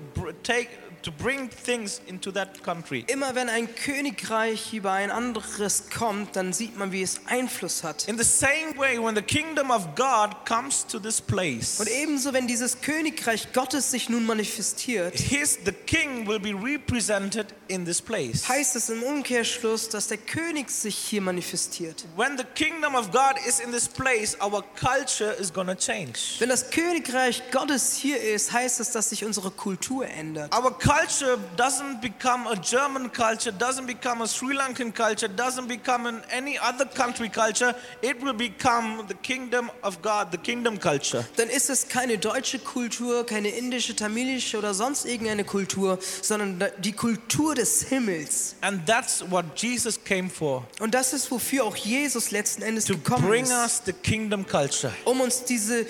take 0.43 0.69
to 1.03 1.11
bring 1.11 1.49
things 1.49 2.01
into 2.07 2.31
that 2.31 2.63
country. 2.63 3.05
Immer 3.07 3.35
wenn 3.35 3.49
ein 3.49 3.73
Königreich 3.75 4.73
über 4.73 4.91
ein 4.91 5.11
anderes 5.11 5.89
kommt, 5.89 6.35
dann 6.35 6.53
sieht 6.53 6.77
man, 6.77 6.91
wie 6.91 7.01
es 7.01 7.21
Einfluss 7.27 7.83
hat. 7.83 8.07
In 8.07 8.17
the 8.17 8.23
same 8.23 8.77
way, 8.77 8.97
when 8.97 9.15
the 9.15 9.21
kingdom 9.21 9.71
of 9.71 9.95
God 9.95 10.45
comes 10.45 10.85
to 10.87 10.99
this 10.99 11.21
place, 11.21 11.79
Und 11.79 11.89
ebenso, 11.89 12.33
wenn 12.33 12.47
dieses 12.47 12.81
Königreich 12.81 13.51
Gottes 13.53 13.91
sich 13.91 14.09
nun 14.09 14.25
manifestiert, 14.25 15.17
his 15.17 15.59
the 15.65 15.71
king 15.71 16.27
will 16.27 16.39
be 16.39 16.53
represented 16.53 17.47
in 17.69 17.85
this 17.85 18.01
place. 18.01 18.49
heißt 18.49 18.75
es 18.75 18.89
im 18.89 19.03
Umkehrschluss, 19.03 19.89
dass 19.89 20.07
der 20.07 20.17
König 20.17 20.69
sich 20.69 20.95
hier 20.95 21.21
manifestiert. 21.21 22.05
When 22.15 22.37
the 22.37 22.43
kingdom 22.55 22.95
of 22.95 23.11
God 23.11 23.35
is 23.47 23.59
in 23.59 23.71
this 23.71 23.87
place, 23.87 24.35
our 24.41 24.63
culture 24.75 25.31
is 25.39 25.51
to 25.51 25.75
change. 25.75 26.39
Wenn 26.39 26.49
das 26.49 26.69
Königreich 26.69 27.43
Gottes 27.51 27.95
hier 27.95 28.21
ist, 28.21 28.51
heißt 28.51 28.79
es, 28.79 28.91
dass 28.91 29.09
sich 29.09 29.23
unsere 29.23 29.51
Kultur 29.51 30.07
ändert. 30.07 30.53
Our 30.55 30.71
culture 30.77 31.37
doesn't 31.57 32.01
become 32.01 32.47
a 32.49 32.55
German 32.55 33.11
culture, 33.11 33.51
doesn't 33.51 33.85
become 33.85 34.23
a 34.23 34.27
Sri 34.27 34.55
Lankan 34.55 34.93
culture, 34.93 35.29
doesn't 35.29 35.67
become 35.67 36.07
an 36.07 36.21
any 36.31 36.57
other 36.59 36.85
country 36.85 37.29
culture. 37.29 37.75
It 38.01 38.21
will 38.21 38.33
become 38.33 39.05
the 39.07 39.15
kingdom 39.15 39.69
of 39.83 40.01
God, 40.01 40.31
the 40.31 40.37
kingdom 40.37 40.79
culture. 40.79 41.23
Dann 41.37 41.49
ist 41.49 41.69
es 41.69 41.87
keine 41.87 42.17
deutsche 42.17 42.59
Kultur, 42.59 43.25
keine 43.25 43.49
indische, 43.49 43.95
tamilische 43.95 44.57
oder 44.57 44.73
sonst 44.73 45.05
irgendeine 45.05 45.43
Kultur, 45.43 45.99
sondern 46.21 46.63
die 46.79 46.93
Kultur 46.93 47.58
des 47.59 47.83
Himmels. 47.83 48.55
And 48.61 48.85
that's 48.85 49.23
what 49.29 49.45
Jesus 49.55 49.99
came 50.03 50.29
for 50.29 50.65
Und 50.79 50.93
das 50.93 51.13
ist, 51.13 51.29
wofür 51.31 51.63
auch 51.65 51.75
Jesus 51.75 52.31
letzten 52.31 52.61
Endes 52.63 52.85
to 52.85 52.95
gekommen 52.95 53.27
bring 53.27 53.43
ist. 53.43 53.51
us 53.51 53.81
the 53.85 53.93
kingdom 53.93 54.45
culture. 54.47 54.93
um 55.05 55.21
uns 55.21 55.43
diese 55.43 55.85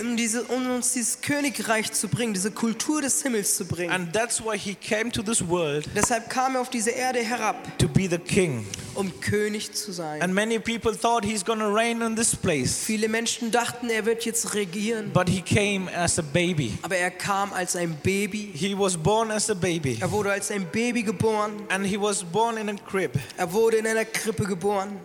um, 0.00 0.16
diese, 0.16 0.42
um 0.44 0.70
uns 0.70 0.92
dieses 0.92 1.20
Königreich 1.20 1.92
zu 1.92 2.08
bringen, 2.08 2.32
diese 2.34 2.50
Kultur 2.50 3.02
des 3.02 3.22
Himmels 3.22 3.56
zu 3.56 3.64
bringen. 3.66 3.90
And 3.92 4.12
that's 4.12 4.42
why 4.44 4.56
he 4.58 4.74
came 4.74 5.10
to 5.12 5.22
this 5.22 5.46
world 5.46 5.88
Deshalb 5.94 6.28
kam 6.30 6.54
er 6.56 6.60
auf 6.62 6.70
diese 6.70 6.90
Erde 6.90 7.20
herab, 7.20 7.56
to 7.78 7.88
be 7.88 8.08
the 8.08 8.18
king. 8.18 8.66
um 8.94 9.10
König 9.20 9.72
zu 9.72 9.92
sein. 9.92 10.22
And 10.22 10.32
many 10.34 10.58
people 10.58 10.92
thought 10.96 11.24
he's 11.24 11.44
going 11.44 11.58
to 11.58 11.66
reign 11.72 12.00
in 12.02 12.14
this 12.16 12.34
place. 12.36 12.84
Viele 12.84 13.08
Menschen 13.08 13.50
dachten, 13.50 13.90
er 13.90 14.04
wird 14.06 14.24
jetzt 14.24 14.54
regieren, 14.54 15.10
But 15.12 15.28
he 15.28 15.42
came 15.42 15.90
as 15.94 16.18
a 16.18 16.22
baby. 16.22 16.72
aber 16.82 16.96
er 16.96 17.10
kam 17.10 17.52
als 17.52 17.74
ein 17.76 17.96
Baby. 18.02 18.50
He 18.54 18.74
was 18.78 18.96
born 18.96 19.30
as 19.30 19.50
a 19.50 19.54
baby. 19.54 19.98
Er 20.00 20.10
wurde 20.10 20.30
als 20.32 20.50
ein 20.50 20.66
Baby 20.70 21.02
geboren. 21.02 21.52
And 21.68 21.84
he 21.86 22.00
was 22.00 22.22
born 22.22 22.56
in 22.56 22.68
a 22.68 22.74
crib. 22.74 23.12
Er 23.36 23.52
wurde 23.52 23.78
in 23.78 23.86
einer 23.86 24.04
Krippe 24.04 24.44
geboren. 24.44 24.98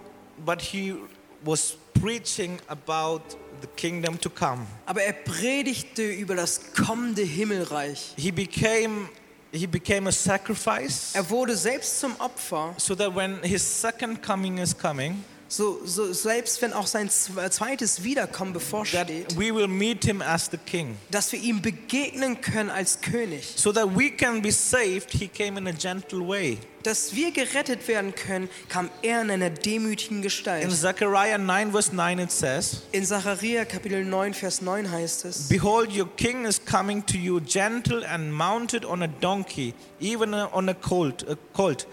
But 0.46 0.62
he 0.62 0.96
was 1.44 1.76
preaching 2.00 2.60
about 2.68 3.22
the 3.62 3.68
kingdom 3.76 4.20
to 4.20 4.30
come. 4.30 4.66
Aber 4.86 5.02
er 5.02 5.14
predigte 5.14 6.04
über 6.04 6.36
das 6.36 6.74
kommende 6.74 7.22
Himmelreich. 7.24 8.14
He 8.18 8.32
became 8.32 9.10
he 9.52 9.66
became 9.66 10.08
a 10.08 10.12
sacrifice 10.12 11.16
Er 11.16 11.28
wurde 11.30 11.56
selbst 11.56 12.00
zum 12.00 12.16
Opfer, 12.20 12.76
so 12.78 12.96
that 12.96 13.16
when 13.16 13.42
his 13.42 13.64
second 13.64 14.22
coming 14.22 14.60
is 14.60 14.78
coming, 14.78 15.24
So, 15.52 15.80
so 15.84 16.14
selbst 16.14 16.62
wenn 16.62 16.74
auch 16.74 16.86
sein 16.86 17.10
zwe- 17.10 17.50
zweites 17.50 18.04
Wiederkommen 18.04 18.54
bevorsteht, 18.54 19.36
we 19.36 19.52
will 19.52 19.68
meet 19.68 20.06
him 20.06 20.22
as 20.22 20.48
the 20.52 20.58
king. 20.58 20.96
dass 21.10 21.32
wir 21.32 21.40
ihm 21.40 21.60
begegnen 21.64 22.40
können 22.40 22.70
als 22.70 23.02
König, 23.02 23.44
So 23.56 23.74
that 23.74 23.88
we 23.98 24.12
can 24.12 24.44
be 24.44 24.52
saved, 24.52 25.12
he 25.12 25.28
came 25.28 25.58
in 25.58 25.68
a 25.68 25.72
gentle 25.72 26.20
way. 26.28 26.60
dass 26.84 27.16
wir 27.16 27.32
gerettet 27.32 27.88
werden 27.88 28.14
können, 28.14 28.48
kam 28.70 28.92
er 29.02 29.24
in 29.24 29.32
einer 29.32 29.50
demütigen 29.50 30.18
In 30.18 30.22
Gestalt. 30.22 30.72
Zechariah 30.72 31.40
9, 31.40 31.72
verse 31.72 31.96
9, 31.96 32.20
it 32.20 32.32
says, 32.32 32.84
In 32.92 33.04
Sacharja 33.04 33.66
Kapitel 33.66 34.06
9, 34.06 34.36
Vers 34.36 34.62
9 34.62 34.92
heißt 34.92 35.26
es, 35.26 35.48
Behold, 35.50 35.92
your 35.92 36.08
king 36.16 36.46
is 36.46 36.64
coming 36.64 37.04
to 37.08 37.18
you, 37.18 37.40
gentle 37.42 38.06
and 38.06 38.32
mounted 38.32 38.86
on 38.86 39.02
a 39.02 39.08
donkey, 39.08 39.74
even 40.00 40.32
on 40.36 40.70
a 40.70 40.76
colt, 40.76 41.26
a 41.28 41.36
colt, 41.54 41.88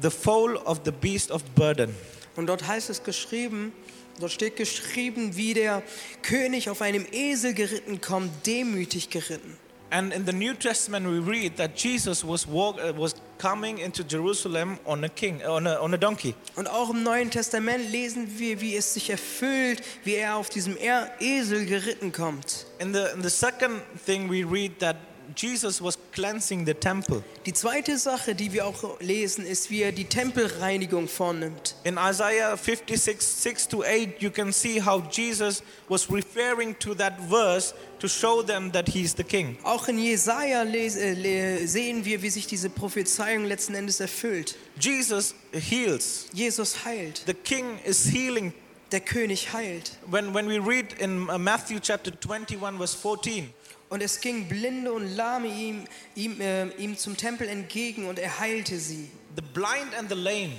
the 0.00 0.10
foal 0.12 0.56
of 0.64 0.84
the 0.84 0.92
beast 0.92 1.32
of 1.32 1.42
burden. 1.56 1.92
Und 2.36 2.46
dort 2.46 2.66
heißt 2.66 2.90
es 2.90 3.02
geschrieben, 3.02 3.72
dort 4.20 4.32
steht 4.32 4.56
geschrieben, 4.56 5.36
wie 5.36 5.54
der 5.54 5.82
König 6.22 6.70
auf 6.70 6.82
einem 6.82 7.06
Esel 7.12 7.54
geritten 7.54 8.00
kommt, 8.00 8.46
demütig 8.46 9.10
geritten. 9.10 9.58
And 9.90 10.12
in 10.12 10.26
the 10.26 10.32
New 10.32 10.54
Testament, 10.54 11.06
we 11.06 11.20
read 11.20 11.56
that 11.58 11.76
Jesus 11.76 12.24
was 12.26 12.48
walk, 12.48 12.78
uh, 12.78 12.92
was 12.96 13.14
coming 13.38 13.78
into 13.78 14.02
Jerusalem 14.02 14.78
on 14.84 15.04
a 15.04 15.08
king, 15.08 15.40
on 15.44 15.68
a, 15.68 15.80
on 15.80 15.94
a 15.94 15.96
donkey. 15.96 16.34
Und 16.56 16.66
auch 16.66 16.90
im 16.90 17.04
Neuen 17.04 17.30
Testament 17.30 17.92
lesen 17.92 18.38
wir, 18.38 18.60
wie 18.60 18.74
es 18.74 18.94
sich 18.94 19.10
erfüllt, 19.10 19.82
wie 20.02 20.14
er 20.14 20.34
auf 20.34 20.48
diesem 20.48 20.76
Esel 21.20 21.66
geritten 21.66 22.10
kommt. 22.10 22.66
In 22.80 22.92
the 22.92 23.04
in 23.14 23.22
the 23.22 23.30
second 23.30 23.82
thing, 24.04 24.28
we 24.28 24.42
read 24.42 24.80
that 24.80 24.96
Jesus 25.36 25.82
was 25.82 25.98
cleansing 26.12 26.66
the 26.66 26.74
temple. 26.74 27.22
Die 27.46 27.52
zweite 27.52 27.98
Sache, 27.98 28.34
die 28.34 28.52
wir 28.52 28.66
auch 28.66 29.00
lesen, 29.00 29.44
ist, 29.44 29.70
wie 29.70 29.82
er 29.82 29.92
die 29.92 30.04
Tempelreinigung 30.04 31.08
vornimmt. 31.08 31.76
In 31.84 31.96
Isaiah 31.96 32.56
56, 32.56 33.20
6 33.20 33.68
to 33.68 33.82
8, 33.82 34.20
you 34.20 34.30
can 34.30 34.52
see 34.52 34.80
how 34.80 35.02
Jesus 35.10 35.62
was 35.88 36.10
referring 36.10 36.78
to 36.78 36.94
that 36.94 37.18
verse 37.28 37.74
to 37.98 38.08
show 38.08 38.42
them 38.42 38.70
that 38.72 38.88
he's 38.88 39.14
the 39.16 39.24
king. 39.24 39.56
Auch 39.62 39.88
in 39.88 39.98
Jesaja 39.98 40.64
äh, 40.64 41.66
sehen 41.66 42.04
wir, 42.04 42.22
wie 42.22 42.30
sich 42.30 42.46
diese 42.46 42.70
Prophezeiung 42.70 43.44
letzten 43.44 43.74
Endes 43.74 44.00
erfüllt. 44.00 44.56
Jesus 44.78 45.34
heals. 45.52 46.26
Jesus 46.32 46.84
heilt. 46.84 47.22
The 47.26 47.34
king 47.34 47.78
is 47.84 48.04
healing. 48.04 48.52
Der 48.92 49.00
König 49.00 49.52
heilt. 49.52 49.92
When, 50.06 50.34
when 50.34 50.48
we 50.48 50.58
read 50.58 50.92
in 51.00 51.28
uh, 51.28 51.38
Matthew 51.38 51.80
chapter 51.80 52.12
21, 52.12 52.78
verse 52.78 52.94
14, 52.94 53.52
Und 53.94 54.02
es 54.02 54.20
ging 54.20 54.48
Blinde 54.48 54.92
und 54.92 55.06
Lahme 55.14 55.46
ihm, 55.46 55.84
ihm, 56.16 56.40
äh, 56.40 56.66
ihm 56.78 56.98
zum 56.98 57.16
Tempel 57.16 57.48
entgegen 57.48 58.08
und 58.08 58.18
er 58.18 58.40
heilte 58.40 58.76
sie. 58.76 59.08
the 59.36 59.42
blind 59.52 59.94
and 59.96 60.08
the 60.08 60.16
lame. 60.16 60.50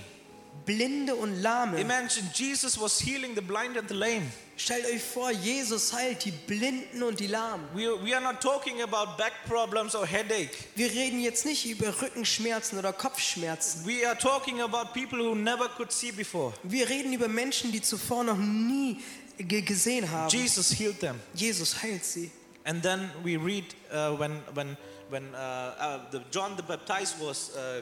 Blinde 0.65 1.13
und 1.13 1.41
Lahme. 1.41 1.77
Imagine 1.81 2.31
Jesus 2.33 2.79
was 2.79 2.97
healing 2.97 3.35
the 3.35 3.41
blind 3.41 3.77
and 3.77 3.89
the 3.89 3.93
lame. 3.93 4.31
Stellt 4.55 4.85
euch 4.85 5.03
vor, 5.03 5.31
Jesus 5.31 5.91
heilt 5.91 6.23
die 6.23 6.31
Blinden 6.31 7.03
und 7.03 7.19
die 7.19 7.27
Lahmen. 7.27 7.65
We, 7.73 7.83
we 8.05 8.15
are 8.15 8.23
not 8.23 8.39
talking 8.39 8.81
about 8.81 9.17
back 9.17 9.33
problems 9.49 9.95
or 9.95 10.07
headache. 10.07 10.51
Wir 10.75 10.89
reden 10.89 11.19
jetzt 11.19 11.45
nicht 11.45 11.65
über 11.65 11.87
Rückenschmerzen 12.01 12.79
oder 12.79 12.93
Kopfschmerzen. 12.93 13.85
We 13.85 14.07
are 14.07 14.17
talking 14.17 14.61
about 14.61 14.93
people 14.97 15.19
who 15.19 15.35
never 15.35 15.67
could 15.75 15.91
see 15.91 16.13
before. 16.13 16.53
Wir 16.63 16.87
reden 16.87 17.11
über 17.11 17.27
Menschen, 17.27 17.73
die 17.73 17.81
zuvor 17.81 18.23
noch 18.23 18.37
nie 18.37 19.01
ge 19.37 19.59
gesehen 19.59 20.09
haben. 20.09 20.29
Jesus 20.29 20.71
healed 20.71 21.01
them. 21.01 21.19
Jesus 21.33 21.83
heilt 21.83 22.05
sie. 22.05 22.31
And 22.65 22.81
then 22.81 23.11
we 23.23 23.37
read 23.37 23.65
uh, 23.91 24.11
when, 24.13 24.31
when, 24.53 24.75
when 25.09 25.35
uh, 25.35 25.37
uh, 25.37 25.99
the 26.11 26.21
John 26.31 26.55
the 26.57 26.63
Baptist 26.63 27.19
was 27.21 27.55
uh, 27.55 27.81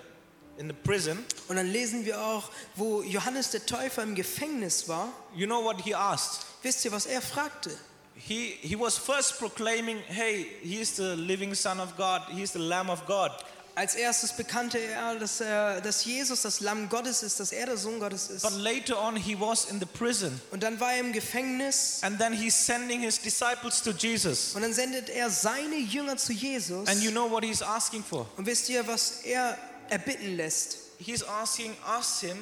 in 0.57 0.67
the 0.67 0.73
prison, 0.73 1.25
Und 1.47 1.55
dann 1.55 1.71
lesen 1.71 2.05
wir 2.05 2.21
auch, 2.21 2.49
wo 2.75 3.01
Johannes 3.01 3.51
der 3.51 3.65
Täufer 3.65 4.03
im 4.03 4.13
Gefängnis 4.13 4.87
war. 4.87 5.07
you 5.35 5.47
know 5.47 5.61
what 5.63 5.81
he 5.81 5.95
asked? 5.95 6.45
Wisst 6.63 6.85
ihr, 6.85 6.91
was 6.91 7.05
er 7.05 7.21
fragte? 7.21 7.71
He, 8.15 8.57
he 8.61 8.75
was 8.75 8.97
first 8.97 9.39
proclaiming, 9.39 9.97
hey, 10.07 10.45
he 10.61 10.79
is 10.79 10.95
the 10.95 11.15
living 11.15 11.55
Son 11.55 11.79
of 11.79 11.97
God, 11.97 12.21
he 12.29 12.43
is 12.43 12.51
the 12.51 12.59
Lamb 12.59 12.89
of 12.89 13.05
God. 13.07 13.31
Als 13.75 13.95
erstes 13.95 14.33
bekannte 14.33 14.77
er 14.77 15.15
dass, 15.15 15.41
er, 15.41 15.81
dass 15.81 16.05
Jesus 16.05 16.43
das 16.43 16.59
Lamm 16.59 16.89
Gottes 16.89 17.23
ist, 17.23 17.39
dass 17.39 17.51
er 17.51 17.65
der 17.65 17.77
Sohn 17.77 17.99
Gottes 17.99 18.29
ist. 18.29 18.43
But 18.43 18.53
later 18.53 19.01
on, 19.01 19.15
he 19.15 19.39
was 19.39 19.65
in 19.65 19.79
the 19.79 19.85
prison. 19.85 20.39
Und 20.51 20.61
dann 20.61 20.79
war 20.79 20.93
er 20.93 20.99
im 20.99 21.11
Gefängnis 21.11 21.99
And 22.03 22.19
then 22.19 22.33
he's 22.33 22.53
sending 22.53 23.01
his 23.01 23.19
disciples 23.19 23.81
to 23.81 23.91
Jesus. 23.91 24.53
und 24.55 24.61
dann 24.61 24.73
sendet 24.73 25.09
er 25.09 25.29
seine 25.29 25.77
Jünger 25.77 26.17
zu 26.17 26.33
Jesus. 26.33 26.87
And 26.87 27.01
you 27.01 27.09
know 27.09 27.29
what 27.29 27.43
he's 27.43 27.61
asking 27.63 28.03
for? 28.03 28.27
Und 28.37 28.45
wisst 28.45 28.69
ihr, 28.69 28.85
was 28.85 29.21
er 29.23 29.57
erbitten 29.89 30.37
lässt? 30.37 30.77
He's 30.99 31.23
asking, 31.23 31.75
ask 31.85 32.21
him, 32.21 32.37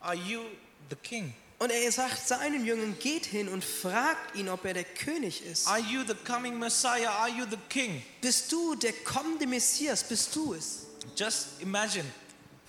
are 0.00 0.14
you 0.14 0.42
the 0.90 0.96
king? 0.96 1.32
Und 1.58 1.70
er 1.70 1.92
sagt 1.92 2.26
seinen 2.26 2.66
Jüngern, 2.66 2.98
geht 2.98 3.26
hin 3.26 3.48
und 3.48 3.64
fragt 3.64 4.34
ihn, 4.36 4.48
ob 4.48 4.64
er 4.64 4.74
der 4.74 4.84
König 4.84 5.44
ist. 5.46 5.68
Are 5.68 5.78
you 5.78 6.02
the 6.06 6.14
coming 6.14 6.58
Messiah? 6.58 7.10
Are 7.10 7.30
you 7.30 7.44
the 7.48 7.56
king? 7.68 8.02
Bist 8.20 8.50
du 8.50 8.74
der 8.74 8.92
kommende 9.04 9.46
Messias? 9.46 10.02
Bist 10.02 10.34
du 10.34 10.54
es? 10.54 10.86
Just 11.16 11.60
imagine, 11.60 12.04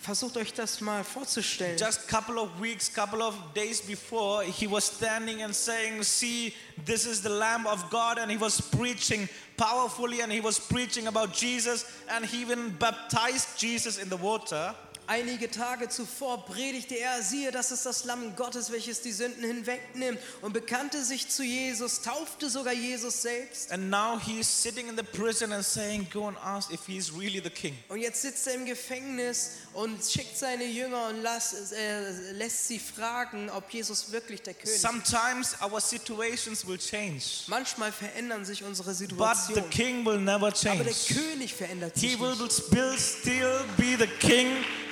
Versucht 0.06 0.38
euch 0.38 0.54
das 0.54 0.82
mal 0.82 1.04
vorzustellen. 1.04 1.78
just 1.80 2.02
a 2.08 2.12
couple 2.16 2.40
of 2.40 2.50
weeks, 2.62 2.94
couple 2.94 3.24
of 3.24 3.34
days 3.56 3.82
before, 3.82 4.44
he 4.44 4.68
was 4.68 4.86
standing 4.86 5.42
and 5.42 5.56
saying, 5.56 6.04
See, 6.04 6.54
this 6.86 7.08
is 7.08 7.22
the 7.24 7.30
Lamb 7.30 7.66
of 7.66 7.90
God. 7.90 8.20
And 8.20 8.30
he 8.30 8.38
was 8.38 8.62
preaching 8.62 9.28
powerfully 9.58 10.22
and 10.22 10.32
he 10.32 10.42
was 10.42 10.60
preaching 10.60 11.08
about 11.08 11.34
Jesus. 11.34 11.86
And 12.08 12.24
he 12.24 12.42
even 12.42 12.70
baptized 12.78 13.58
Jesus 13.58 13.98
in 13.98 14.10
the 14.10 14.18
water. 14.18 14.76
Einige 15.08 15.52
Tage 15.52 15.88
zuvor 15.90 16.46
predigte 16.46 16.96
er, 16.96 17.22
siehe, 17.22 17.52
das 17.52 17.72
ist 17.72 17.86
das 17.86 18.06
Lamm 18.06 18.36
Gottes, 18.36 18.72
welches 18.72 19.02
die 19.02 19.12
Sünden 19.12 19.44
hinwegnimmt 19.44 20.20
und 20.42 20.54
bekannte 20.54 21.04
sich 21.04 21.30
zu 21.30 21.44
Jesus, 21.44 22.02
taufte 22.02 22.50
sogar 22.50 22.74
Jesus 22.74 23.22
selbst. 23.22 23.72
And 23.72 23.90
now 23.90 24.20
he's 24.20 24.48
sitting 24.48 24.88
in 24.88 24.98
the 24.98 25.04
prison 25.04 25.52
and 25.52 25.64
saying, 25.64 26.08
Go 26.12 26.28
and 26.28 26.38
ask 26.44 26.72
if 26.72 26.86
he's 26.88 27.12
really 27.14 27.40
the 27.44 27.50
king. 27.50 27.78
Und 27.90 28.00
jetzt 28.00 28.22
sitzt 28.22 28.48
er 28.48 28.56
im 28.56 28.66
Gefängnis 28.66 29.52
und 29.74 30.04
schickt 30.04 30.38
seine 30.38 30.66
Jünger 30.66 31.10
und 31.10 31.22
las, 31.22 31.72
äh, 31.74 32.32
lässt 32.32 32.68
sie 32.68 32.80
fragen, 32.80 33.50
ob 33.52 33.70
Jesus 33.72 34.12
wirklich 34.12 34.42
der 34.42 34.54
König 34.56 34.76
ist. 34.76 34.82
Sometimes 34.82 35.56
our 35.62 35.80
situations 35.82 36.66
will 36.66 36.78
change, 36.78 37.44
Manchmal 37.48 37.92
verändern 37.92 38.46
sich 38.46 38.64
unsere 38.64 38.90
but 38.90 38.98
the 38.98 39.06
Situationen, 39.06 39.70
king 39.70 40.06
will 40.06 40.18
never 40.20 40.48
aber 40.48 40.52
der 40.52 40.94
change. 40.94 41.14
König 41.14 41.54
verändert 41.54 41.94
He 41.96 42.10
sich 42.12 42.20
will 42.20 42.36
nicht. 42.36 42.54
still 42.98 43.60
be 43.78 43.96
the 43.98 44.08
king 44.20 44.48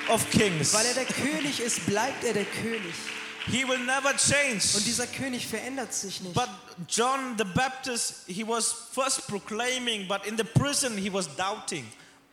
of 0.09 0.29
kings. 0.31 0.73
Weil 0.73 0.85
er 0.85 0.93
der 0.93 1.05
König 1.05 1.59
ist, 1.59 1.85
bleibt 1.85 2.23
er 2.23 2.33
der 2.33 2.45
König. 2.45 2.93
He 3.47 3.67
will 3.67 3.79
never 3.79 4.11
Und 4.11 4.19
change. 4.19 4.83
dieser 4.85 5.05
König 5.07 5.45
verändert 5.47 5.93
sich 5.93 6.21
nicht. 6.21 6.33
But 6.33 6.49
John 6.87 7.35
the 7.37 7.43
Baptist, 7.43 8.21
he 8.27 8.47
was 8.47 8.73
first 8.93 9.27
proclaiming, 9.27 10.07
but 10.07 10.25
in 10.25 10.37
the 10.37 10.43
prison 10.45 10.97
he 10.97 11.11
was 11.11 11.27
doubting. 11.35 11.85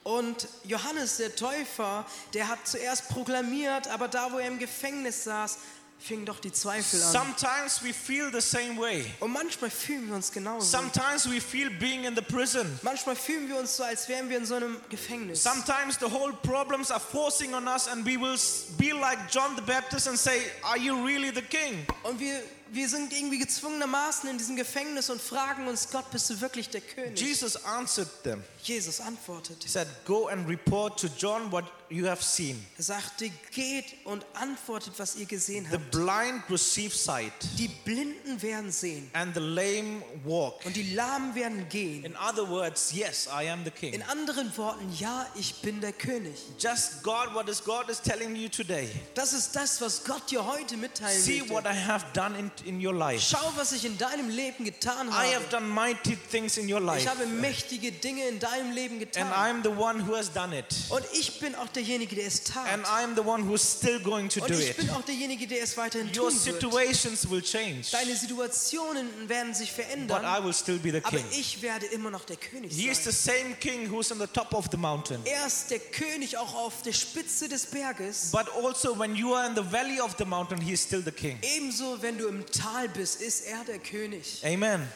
Und 0.05 0.49
Johannes 0.65 1.17
der 1.19 1.35
Täufer, 1.35 2.07
der 2.33 2.49
hat 2.49 2.67
zuerst 2.67 3.09
proklamiert, 3.09 3.87
aber 3.89 4.09
da, 4.09 4.33
wo 4.33 4.39
er 4.39 4.47
im 4.49 4.59
Gefängnis 4.59 5.25
saß, 5.25 5.59
fingen 6.01 6.25
doch 6.25 6.41
die 6.41 6.53
Zweifel 6.53 7.03
an. 7.03 7.13
Sometimes 7.13 7.83
we 7.83 7.93
feel 7.93 8.31
the 8.33 8.41
same 8.41 8.81
way. 8.81 9.05
Und 9.21 9.33
manchmal 9.33 9.71
fühlen 9.71 10.09
wir 10.09 10.17
uns 10.17 10.33
genauso. 10.33 10.67
Sometimes 10.67 11.31
we 11.31 11.41
feel 11.41 11.71
being 11.71 12.05
in 12.05 12.15
the 12.17 12.23
prison. 12.23 12.79
Manchmal 12.83 13.15
fühlen 13.15 13.49
wir 13.49 13.59
uns 13.59 13.77
so, 13.77 13.85
als 13.85 14.09
wären 14.09 14.29
wir 14.29 14.39
in 14.39 14.47
so 14.47 14.55
einem 14.55 14.79
Gefängnis. 14.89 15.43
Sometimes 15.43 15.99
the 15.99 16.07
whole 16.11 16.33
problems 16.43 16.91
are 16.91 17.01
forcing 17.01 17.55
on 17.55 17.69
us, 17.69 17.87
and 17.87 18.05
we 18.07 18.19
will 18.19 18.37
be 18.79 18.93
like 18.93 19.19
John 19.31 19.55
the 19.57 19.63
Baptist 19.63 20.09
and 20.09 20.19
say, 20.19 20.41
Are 20.63 20.79
you 20.79 20.95
really 21.05 21.31
the 21.35 21.43
king? 21.43 21.87
Und 22.03 22.19
wir, 22.19 22.43
wir 22.73 22.89
sind 22.89 23.13
irgendwie 23.13 23.39
gezwungenermaßen 23.39 24.31
in 24.31 24.39
diesem 24.39 24.57
Gefängnis 24.57 25.11
und 25.11 25.21
fragen 25.21 25.69
uns, 25.69 25.91
Gott, 25.91 26.11
bist 26.11 26.31
du 26.31 26.41
wirklich 26.41 26.71
der 26.71 26.81
König? 26.81 27.21
Jesus 27.21 27.57
answered 27.65 28.09
them. 28.23 28.43
Jesus 28.63 29.01
antwortet. 29.01 29.63
He 29.63 29.69
said, 29.69 29.89
Go 30.05 30.29
and 30.29 30.49
report 30.49 30.99
to 31.01 31.09
John 31.19 31.51
what 31.51 31.65
you 31.89 32.07
have 32.07 32.23
seen. 32.23 32.65
Er 32.77 32.85
sagte, 32.85 33.31
geht 33.53 33.85
und 34.05 34.25
antwortet, 34.35 34.93
was 34.99 35.17
ihr 35.17 35.27
gesehen 35.27 35.67
The 35.71 35.77
habt. 35.77 35.91
blind 35.91 36.43
receive 36.51 36.95
sight, 36.95 37.33
Die 37.59 37.69
Blinden 37.69 38.41
werden 38.43 38.71
sehen 38.71 39.11
and 39.13 39.35
the 39.35 39.41
lame 39.41 40.03
walk. 40.25 40.65
und 40.65 40.77
die 40.77 40.93
Lahmen 40.95 41.35
werden 41.35 41.69
gehen. 41.69 42.05
In 42.05 42.15
other 42.17 42.49
words, 42.49 42.93
yes, 42.93 43.27
I 43.27 43.49
am 43.51 43.65
the 43.65 43.71
In 43.87 43.93
king. 43.93 44.03
anderen 44.05 44.57
Worten, 44.57 44.93
ja, 44.99 45.27
ich 45.35 45.57
bin 45.63 45.81
der 45.81 45.93
König. 45.93 46.37
Just 46.59 47.03
God, 47.03 47.35
what 47.35 47.49
is 47.49 47.63
God 47.65 47.89
is 47.89 48.01
telling 48.01 48.37
you 48.37 48.49
today. 48.49 48.89
Das 49.15 49.33
ist 49.33 49.57
das, 49.57 49.81
was 49.81 50.05
Gott 50.05 50.31
dir 50.31 50.45
heute 50.47 50.77
mitteilen 50.77 51.21
See 51.21 51.43
what. 51.49 51.65
I 51.65 51.75
have 51.75 52.05
done 52.13 52.37
in, 52.39 52.51
in 52.67 52.85
your 52.87 52.95
life. 52.95 53.21
Schau, 53.31 53.53
was 53.57 53.73
ich 53.73 53.85
in 53.85 53.97
deinem 53.99 54.29
Leben 54.29 54.65
getan 54.65 55.09
I 55.09 55.13
habe. 55.13 55.35
have 55.35 55.49
done 55.51 55.67
mighty 55.67 56.17
things 56.31 56.57
in 56.57 56.73
your 56.73 56.81
life. 56.81 57.01
Ich 57.01 57.09
habe 57.09 57.27
mächtige 57.27 57.91
Dinge 57.91 58.29
in 58.29 58.39
deinem 58.39 58.50
Leben 58.73 58.97
And 58.97 59.01
getan. 59.13 59.33
I'm 59.33 59.63
the 59.63 59.71
one 59.71 60.01
who 60.07 60.15
has 60.17 60.31
done 60.33 60.53
it. 60.57 60.67
Und 60.91 61.05
ich 61.13 61.39
bin 61.41 61.55
auch 61.55 61.69
derjenige, 61.69 62.15
der 62.17 62.27
es 62.27 62.43
tat. 62.45 62.67
And 62.73 62.85
I'm 62.87 63.15
the 63.15 63.23
one 63.23 63.45
who's 63.49 63.63
still 63.63 63.99
going 64.01 64.29
to 64.29 64.41
Und 64.41 64.51
do 64.51 64.55
ich 64.55 64.71
it. 64.71 64.77
bin 64.77 64.91
auch 64.91 65.03
derjenige, 65.03 65.47
der 65.47 65.63
es 65.63 65.77
weiterhin 65.77 66.09
Your 66.09 66.31
tun 66.31 66.45
wird. 66.45 66.61
situations 66.61 67.29
will 67.31 67.43
change, 67.43 67.87
Deine 67.93 68.15
Situationen 68.17 69.29
werden 69.29 69.55
sich 69.55 69.73
but 69.75 69.85
verändern, 69.85 70.25
I 70.25 70.45
will 70.45 70.53
still 70.55 70.79
be 70.79 70.91
the 70.91 70.99
aber 71.05 71.17
king. 71.17 71.25
ich 71.33 71.63
werde 71.63 71.87
immer 71.87 72.11
noch 72.11 72.25
der 72.25 72.37
König 72.37 72.73
He 72.73 72.89
is 72.89 73.05
the 73.05 73.11
sein. 73.11 73.37
same 73.45 73.55
king 73.57 73.91
who's 73.91 74.11
on 74.13 74.19
the 74.19 74.27
top 74.27 74.53
of 74.55 74.67
the 74.71 74.77
mountain. 74.77 75.21
Er 75.25 75.47
ist 75.47 75.71
der 75.71 75.79
König 75.79 76.37
auch 76.37 76.55
auf 76.55 76.83
der 76.83 76.93
Spitze 76.93 77.49
des 77.49 77.67
Berges. 77.67 78.31
But 78.33 78.47
also, 78.63 78.99
when 78.99 79.15
you 79.15 79.35
are 79.35 79.47
in 79.47 79.55
the 79.55 79.63
valley 79.63 80.01
of 80.01 80.15
the 80.19 80.25
mountain, 80.25 80.61
he 80.61 80.73
is 80.73 80.83
still 80.83 81.03
the 81.03 81.13
king. 81.13 81.39
Ebenso, 81.43 82.01
wenn 82.03 82.19
du 82.19 82.29
im 82.29 82.45
Tal 82.47 82.89
bist, 82.89 83.21
ist 83.21 83.47
er 83.47 83.65
der 83.65 83.79
König. 83.79 84.43
Amen. 84.45 84.87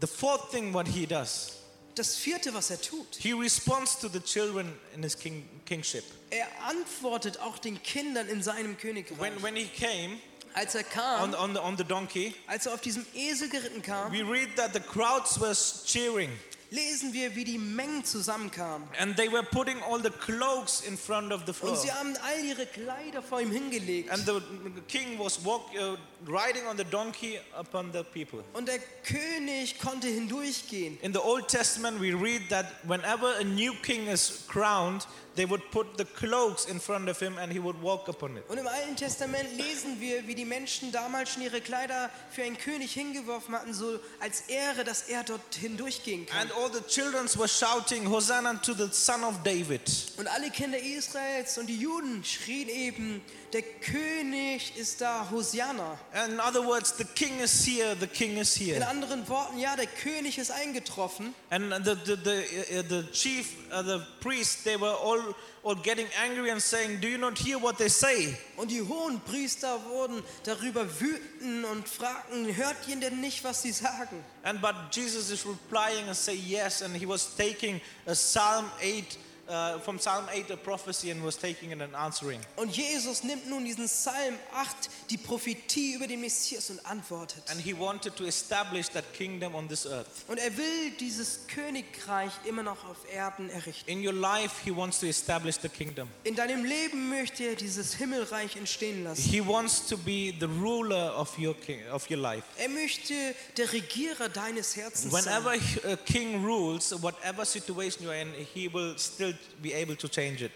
The 0.00 0.06
fourth 0.06 0.50
thing, 0.50 0.72
what 0.74 0.86
he 0.88 1.06
does, 1.06 1.52
Das 1.94 2.16
vierte, 2.16 2.52
was 2.54 2.70
er 2.70 2.80
tut, 2.80 3.06
he 3.18 3.32
responds 3.32 3.98
to 3.98 4.08
the 4.08 4.20
children 4.20 4.74
in 4.94 5.02
his 5.02 5.16
king, 5.16 5.48
kingship. 5.64 6.04
er 6.30 6.46
antwortet 6.68 7.38
auch 7.38 7.58
den 7.58 7.80
Kindern 7.82 8.28
in 8.28 8.42
seinem 8.42 8.76
Königreich. 8.76 9.18
When, 9.18 9.42
when 9.42 9.56
he 9.56 9.66
came 9.66 10.18
Als 10.54 10.74
er 10.74 10.82
on, 10.82 10.90
kam, 10.90 11.34
on, 11.34 11.54
the, 11.54 11.60
on 11.60 11.76
the 11.76 11.84
donkey, 11.84 12.34
als 12.46 12.66
er 12.66 12.74
auf 12.74 12.80
diesem 12.80 13.04
Esel 13.14 13.48
geritten 13.48 13.82
kam, 13.82 14.12
we 14.12 14.22
read 14.22 14.56
that 14.56 14.72
the 14.72 14.80
crowds 14.80 15.40
were 15.40 15.54
cheering 15.54 16.30
lesen 16.74 17.12
wir, 17.12 17.34
wie 17.36 17.44
die 17.44 17.58
Mengen 17.58 18.04
zusammenkamen. 18.04 18.88
and 18.98 19.16
they 19.16 19.28
were 19.30 19.42
putting 19.44 19.80
all 19.82 19.98
the 20.02 20.10
cloaks 20.10 20.80
in 20.80 20.96
front 20.98 21.32
of 21.32 21.42
the 21.46 21.52
Und 21.52 21.56
floor. 21.56 21.76
sie 21.76 21.92
haben 21.92 22.16
all 22.16 22.44
ihre 22.44 22.66
Kleider 22.66 23.22
vor 23.22 23.40
ihm 23.40 23.50
hingelegt. 23.50 24.10
And 24.10 24.24
the 24.26 24.40
king 24.88 25.18
was 25.18 25.44
walk, 25.44 25.70
uh, 25.74 25.96
riding 26.26 26.66
on 26.66 26.76
the 26.76 26.84
donkey 26.84 27.38
upon 27.56 27.92
the 27.92 28.02
people. 28.02 28.42
Und 28.54 28.66
der 28.68 28.78
König 29.04 29.78
konnte 29.78 30.08
hindurchgehen. 30.08 30.98
In 31.00 31.12
the 31.12 31.20
Old 31.22 31.48
Testament, 31.48 32.00
we 32.00 32.12
read 32.12 32.42
that 32.50 32.66
whenever 32.84 33.34
a 33.38 33.44
new 33.44 33.72
king 33.82 34.06
is 34.08 34.44
crowned, 34.48 35.06
they 35.36 35.48
would 35.48 35.62
put 35.70 35.96
the 35.98 36.04
cloaks 36.04 36.66
in 36.66 36.78
front 36.80 37.08
of 37.08 37.20
him 37.20 37.36
and 37.38 37.52
he 37.52 37.58
would 37.58 37.80
walk 37.82 38.08
upon 38.08 38.36
it. 38.36 38.44
Und 38.48 38.58
im 38.58 38.66
Alten 38.66 38.96
Testament 38.96 39.48
lesen 39.56 40.00
wir, 40.00 40.26
wie 40.26 40.34
die 40.34 40.44
Menschen 40.44 40.92
damals 40.92 41.32
schon 41.32 41.42
ihre 41.42 41.60
Kleider 41.60 42.10
für 42.30 42.42
einen 42.42 42.58
König 42.58 42.92
hingeworfen 42.92 43.54
hatten, 43.54 43.74
so 43.74 43.98
als 44.20 44.42
Ehre, 44.42 44.84
dass 44.84 45.02
er 45.02 45.24
dort 45.24 45.54
hindurchgehen 45.54 46.26
kann. 46.26 46.42
And 46.42 46.52
all 46.52 46.70
the 46.72 46.82
children 46.86 47.28
were 47.36 47.48
shouting, 47.48 48.08
Hosanna 48.10 48.54
to 48.62 48.74
the 48.74 48.88
son 48.92 49.24
of 49.24 49.42
David. 49.42 49.82
Und 50.16 50.28
alle 50.28 50.50
Kinder 50.50 50.78
Israels 50.78 51.58
und 51.58 51.66
die 51.66 51.76
Juden 51.78 52.22
schrien 52.24 52.68
eben, 52.68 53.22
der 53.52 53.62
König 53.62 54.76
ist 54.76 55.00
da, 55.00 55.28
Hosianna. 55.30 55.98
And 56.12 56.32
in 56.34 56.40
other 56.40 56.64
words, 56.66 56.92
the 56.96 57.04
king 57.04 57.38
is 57.40 57.64
here, 57.64 57.94
the 57.98 58.06
king 58.06 58.36
is 58.36 58.56
In 58.56 58.66
here. 58.66 58.88
anderen 58.88 59.28
Worten, 59.28 59.58
ja, 59.58 59.76
der 59.76 59.86
König 59.86 60.38
ist 60.38 60.50
eingetroffen. 60.50 61.34
And 61.50 61.72
the, 61.84 61.94
the, 62.04 62.16
the, 62.16 62.78
uh, 62.78 62.82
the 62.88 63.04
chief, 63.12 63.54
uh, 63.72 63.82
the 63.82 64.00
priests, 64.20 64.64
they 64.64 64.76
were 64.76 64.94
all, 64.96 65.23
all 65.62 65.74
getting 65.76 66.06
angry 66.22 66.50
and 66.50 66.60
saying, 66.60 67.00
Do 67.00 67.08
you 67.08 67.18
not 67.18 67.38
hear 67.38 67.58
what 67.58 67.78
they 67.78 67.88
say? 67.88 68.36
Und 68.56 68.70
die 68.70 68.82
hohen 68.82 69.20
Priester 69.20 69.80
wurden 69.84 70.22
darüber 70.44 70.86
wütend 71.00 71.64
und 71.64 71.88
fragten, 71.88 72.54
hört 72.54 72.76
ihr 72.88 72.96
denn 72.96 73.20
nicht, 73.20 73.44
was 73.44 73.62
sie 73.62 73.72
sagen? 73.72 74.24
And 74.42 74.60
but 74.60 74.74
Jesus 74.92 75.30
is 75.30 75.46
replying 75.46 76.06
and 76.06 76.16
say 76.16 76.34
yes, 76.34 76.82
and 76.82 76.94
he 76.94 77.06
was 77.06 77.34
taking 77.36 77.80
a 78.06 78.14
Psalm 78.14 78.70
8, 78.80 79.18
uh, 79.48 79.78
from 79.80 79.98
Psalm 79.98 80.26
8, 80.32 80.50
a 80.50 80.56
prophecy, 80.56 81.10
and 81.10 81.22
was 81.24 81.36
taking 81.36 81.70
it 81.70 81.80
and 81.80 81.94
answering. 81.94 82.40
Und 82.56 82.74
Jesus 82.76 83.22
nimmt 83.22 83.48
nun 83.48 83.64
diesen 83.64 83.86
Psalm 83.86 84.34
8, 84.54 84.90
die 85.10 85.16
Prophetie 85.16 85.94
über 85.94 86.06
den 86.06 86.20
Messias 86.20 86.70
und 86.70 86.84
antwortet. 86.86 87.42
And 87.50 87.60
he 87.60 87.72
wanted 87.78 88.16
to 88.16 88.24
establish 88.24 88.88
that 88.90 89.04
kingdom 89.12 89.54
on 89.54 89.68
this 89.68 89.86
earth. 89.86 90.06
Und 90.28 90.38
er 90.38 90.56
will 90.56 90.90
dieses 90.98 91.46
Königreich 91.46 92.32
immer 92.44 92.62
noch 92.62 92.84
auf 92.88 92.96
Erden 93.12 93.50
errichten. 93.50 93.90
In 93.90 94.06
your 94.06 94.14
life, 94.14 94.56
he 94.64 94.74
wants 94.74 95.00
to 95.00 95.06
establish 95.06 95.56
the 95.60 95.68
kingdom. 95.68 96.08
In 96.24 96.34
deinem 96.34 96.64
Leben 96.64 97.08
möchte 97.10 97.44
er 97.44 97.54
dieses 97.54 97.94
Himmelreich 97.94 98.56
entstehen 98.56 99.04
lassen. 99.04 99.22
He 99.22 99.46
wants 99.46 99.86
to 99.86 99.96
be 99.98 100.32
the 100.40 100.46
ruler 100.46 101.14
of 101.18 101.38
your 101.38 101.54
king, 101.54 101.80
of 101.90 102.08
your 102.10 102.18
life. 102.18 102.44
Er 102.56 102.68
möchte 102.68 103.14
der 103.56 103.72
Regierer 103.72 104.28
deines 104.28 104.76
Herzens 104.76 105.12
Whenever 105.12 105.50
sein. 105.58 105.92
a 105.92 105.96
king 105.96 106.44
rules, 106.44 106.90
whatever 107.02 107.44
situation 107.44 108.06
you're 108.06 108.14
in, 108.20 108.32
he 108.54 108.72
will 108.72 108.96
still 108.98 109.33
be 109.62 109.72
able 109.74 109.96
to 109.96 110.08
change 110.08 110.44
it. 110.44 110.52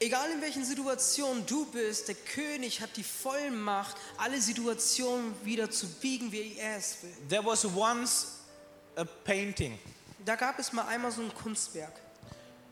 Egal 0.00 0.32
in 0.32 0.40
welchen 0.40 0.64
Situationen 0.64 1.46
du 1.46 1.64
bist, 1.66 2.08
der 2.08 2.16
König 2.16 2.80
hat 2.80 2.96
die 2.96 3.04
Vollmacht, 3.04 3.96
alle 4.18 4.40
Situationen 4.40 5.32
wieder 5.44 5.70
zu 5.70 5.86
biegen, 5.86 6.32
wie 6.32 6.56
er 6.56 6.76
es 6.76 6.98
will. 7.02 7.14
There 7.28 7.44
was 7.44 7.64
once 7.64 8.38
a 8.96 9.04
painting. 9.04 9.78
Da 10.24 10.34
gab 10.34 10.58
es 10.58 10.72
mal 10.72 10.86
einmal 10.86 11.12
so 11.12 11.22
ein 11.22 11.32
Kunstwerk. 11.32 12.00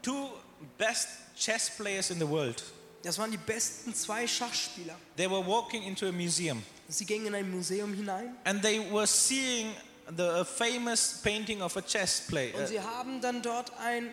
Two 0.02 0.30
best 0.76 1.08
chess 1.36 1.70
players 1.70 2.10
in 2.10 2.18
the 2.18 2.28
world. 2.28 2.62
Das 3.02 3.16
waren 3.18 3.30
die 3.30 3.38
besten 3.38 3.94
zwei 3.94 4.26
Schachspieler. 4.26 4.96
They 5.16 5.30
were 5.30 5.44
walking 5.44 5.84
into 5.84 6.06
a 6.06 6.12
museum 6.12 6.62
Sie 6.88 7.06
gingen 7.06 7.26
in 7.26 7.34
ein 7.34 7.50
Museum 7.50 7.94
hinein 7.94 8.36
and 8.44 8.60
they 8.62 8.80
were 8.90 9.06
seeing 9.06 9.74
the 10.16 10.44
famous 10.44 11.20
painting 11.22 11.62
of 11.62 11.76
a 11.76 11.82
chess 11.82 12.20
player. 12.26 12.54
und 12.56 12.66
sie 12.66 12.80
haben 12.80 13.20
dann 13.20 13.42
dort 13.42 13.72
ein, 13.78 14.12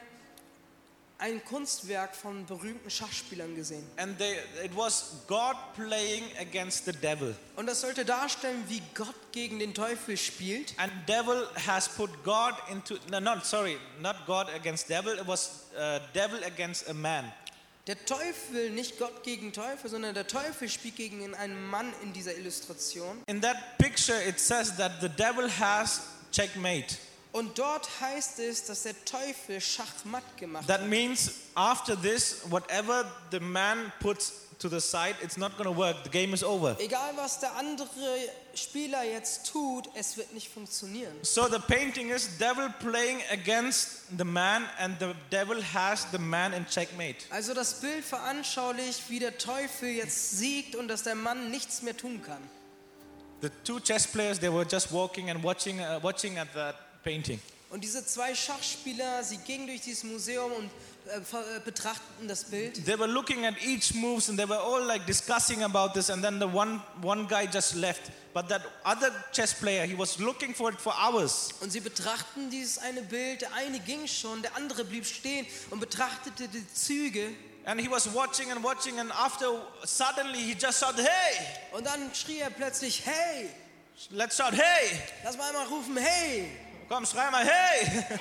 ein 1.19 1.43
Kunstwerk 1.45 2.15
von 2.15 2.45
berühmten 2.45 2.89
Schachspielern 2.89 3.55
gesehen. 3.55 3.83
and 3.97 4.17
they, 4.19 4.37
it 4.63 4.75
was 4.75 5.23
God 5.27 5.55
playing 5.75 6.23
against 6.39 6.85
the 6.85 6.91
devil. 6.91 7.35
Und 7.55 7.65
das 7.65 7.81
sollte 7.81 8.05
darstellen, 8.05 8.63
wie 8.67 8.81
Gott 8.93 9.15
gegen 9.31 9.57
den 9.59 9.73
Teufel 9.73 10.15
spielt. 10.17 10.73
And 10.77 10.91
devil 11.07 11.47
has 11.65 11.89
put 11.89 12.11
God 12.23 12.53
into 12.71 12.97
no, 13.09 13.19
not 13.19 13.45
sorry, 13.45 13.77
not 13.99 14.15
God 14.25 14.47
against 14.49 14.89
devil. 14.89 15.17
It 15.17 15.27
was 15.27 15.65
uh, 15.75 15.99
devil 16.13 16.43
against 16.43 16.87
a 16.89 16.93
man. 16.93 17.31
Der 17.87 18.03
Teufel, 18.05 18.69
nicht 18.71 18.99
Gott 18.99 19.23
gegen 19.23 19.53
Teufel, 19.53 19.89
sondern 19.89 20.13
der 20.13 20.27
Teufel 20.27 20.67
spielt 20.67 20.97
gegen 20.97 21.33
einen 21.35 21.67
Mann 21.69 21.93
in 22.03 22.11
dieser 22.11 22.35
Illustration. 22.35 23.23
In 23.27 23.41
that 23.41 23.55
picture, 23.77 24.21
it 24.27 24.39
says 24.39 24.75
that 24.75 24.99
the 24.99 25.07
devil 25.07 25.49
has 25.49 26.01
checkmate. 26.33 26.97
Und 27.31 27.59
dort 27.59 27.87
heißt 28.01 28.39
es, 28.39 28.65
dass 28.65 28.83
der 28.83 28.93
Teufel 29.05 29.61
Schachmatt 29.61 30.23
gemacht 30.37 30.67
hat. 30.67 30.79
That 30.79 30.87
means 30.87 31.31
after 31.55 31.99
this, 31.99 32.41
whatever 32.49 33.05
the 33.31 33.39
man 33.39 33.91
puts 33.99 34.47
to 34.59 34.69
the 34.69 34.79
side, 34.79 35.15
it's 35.21 35.37
not 35.37 35.55
going 35.57 35.69
to 35.69 35.77
work. 35.77 36.03
The 36.03 36.09
game 36.09 36.33
is 36.33 36.43
over. 36.43 36.75
Egal 36.79 37.15
was 37.15 37.39
der 37.39 37.55
andere 37.55 37.87
Spieler 38.55 39.03
jetzt 39.03 39.51
tut, 39.51 39.87
es 39.93 40.17
wird 40.17 40.33
nicht 40.33 40.49
funktionieren. 40.49 41.13
So 41.21 41.47
the 41.47 41.59
painting 41.59 42.09
is 42.09 42.29
devil 42.39 42.69
playing 42.79 43.21
against 43.31 44.17
the 44.17 44.25
man, 44.25 44.63
and 44.79 44.99
the 44.99 45.13
devil 45.29 45.61
has 45.61 46.07
the 46.11 46.17
man 46.17 46.53
in 46.53 46.65
checkmate. 46.65 47.25
Also 47.29 47.53
das 47.53 47.81
Bild 47.81 48.03
veranschaulicht, 48.03 49.09
wie 49.09 49.19
der 49.19 49.37
Teufel 49.37 49.89
jetzt 49.89 50.37
siegt 50.37 50.75
und 50.75 50.87
dass 50.87 51.03
der 51.03 51.15
Mann 51.15 51.51
nichts 51.51 51.81
mehr 51.81 51.95
tun 51.95 52.21
kann. 52.23 52.41
The 53.41 53.49
two 53.63 53.79
chess 53.79 54.07
players, 54.07 54.39
they 54.39 54.51
were 54.51 54.65
just 54.65 54.91
walking 54.91 55.29
and 55.29 55.43
watching, 55.43 55.79
uh, 55.79 55.99
watching 56.01 56.39
at 56.39 56.51
that 56.55 56.75
painting. 57.07 57.39
Und 57.69 57.83
diese 57.83 58.05
zwei 58.05 58.33
Schachspieler, 58.33 59.23
sie 59.23 59.37
gingen 59.37 59.67
durch 59.67 59.81
dieses 59.81 60.03
Museum 60.03 60.51
und 60.53 60.69
äh, 61.07 61.17
äh, 61.19 61.59
betrachteten 61.63 62.27
das 62.27 62.45
Bild. 62.45 62.85
They 62.85 62.97
were 62.97 63.07
looking 63.11 63.45
at 63.45 63.55
each 63.61 63.93
moves 63.93 64.29
and 64.29 64.37
they 64.37 64.47
were 64.47 64.59
all 64.59 64.81
like 64.85 65.05
discussing 65.05 65.63
about 65.63 65.93
this 65.93 66.09
and 66.09 66.23
then 66.23 66.39
the 66.39 66.45
one 66.47 66.81
one 67.01 67.25
guy 67.27 67.45
just 67.45 67.75
left 67.75 68.11
but 68.33 68.47
that 68.49 68.61
other 68.85 69.11
chess 69.33 69.53
player 69.53 69.85
he 69.85 69.95
was 69.97 70.17
looking 70.19 70.53
for 70.53 70.69
it 70.71 70.79
for 70.79 70.93
hours 70.93 71.49
Und 71.61 71.71
sie 71.71 71.81
betrachteten 71.81 72.49
dieses 72.49 72.77
eine 72.77 73.01
Bild. 73.01 73.41
Der 73.41 73.53
eine 73.53 73.79
ging 73.81 74.07
schon, 74.07 74.41
der 74.41 74.55
andere 74.55 74.83
blieb 74.85 75.05
stehen 75.05 75.45
und 75.69 75.79
betrachtete 75.79 76.47
die 76.47 76.65
Züge. 76.73 77.29
and 77.65 77.81
he 77.81 77.89
was 77.89 78.07
watching 78.13 78.49
and 78.51 78.63
watching 78.63 78.97
and 78.99 79.11
after 79.11 79.61
suddenly 79.83 80.39
he 80.39 80.53
just 80.53 80.79
shouted 80.79 81.05
hey 81.05 81.45
Und 81.73 81.85
dann 81.85 82.13
schrie 82.15 82.39
er 82.39 82.49
plötzlich, 82.49 83.01
hey, 83.05 83.49
let's 84.11 84.37
shout 84.37 84.53
hey 84.53 84.97
lass 85.25 85.35
mal 85.37 85.49
einmal 85.49 85.65
rufen, 85.67 85.97
hey, 85.97 86.49
komm 86.89 87.05
schrei 87.05 87.29
mal 87.31 87.43
hey 87.45 88.03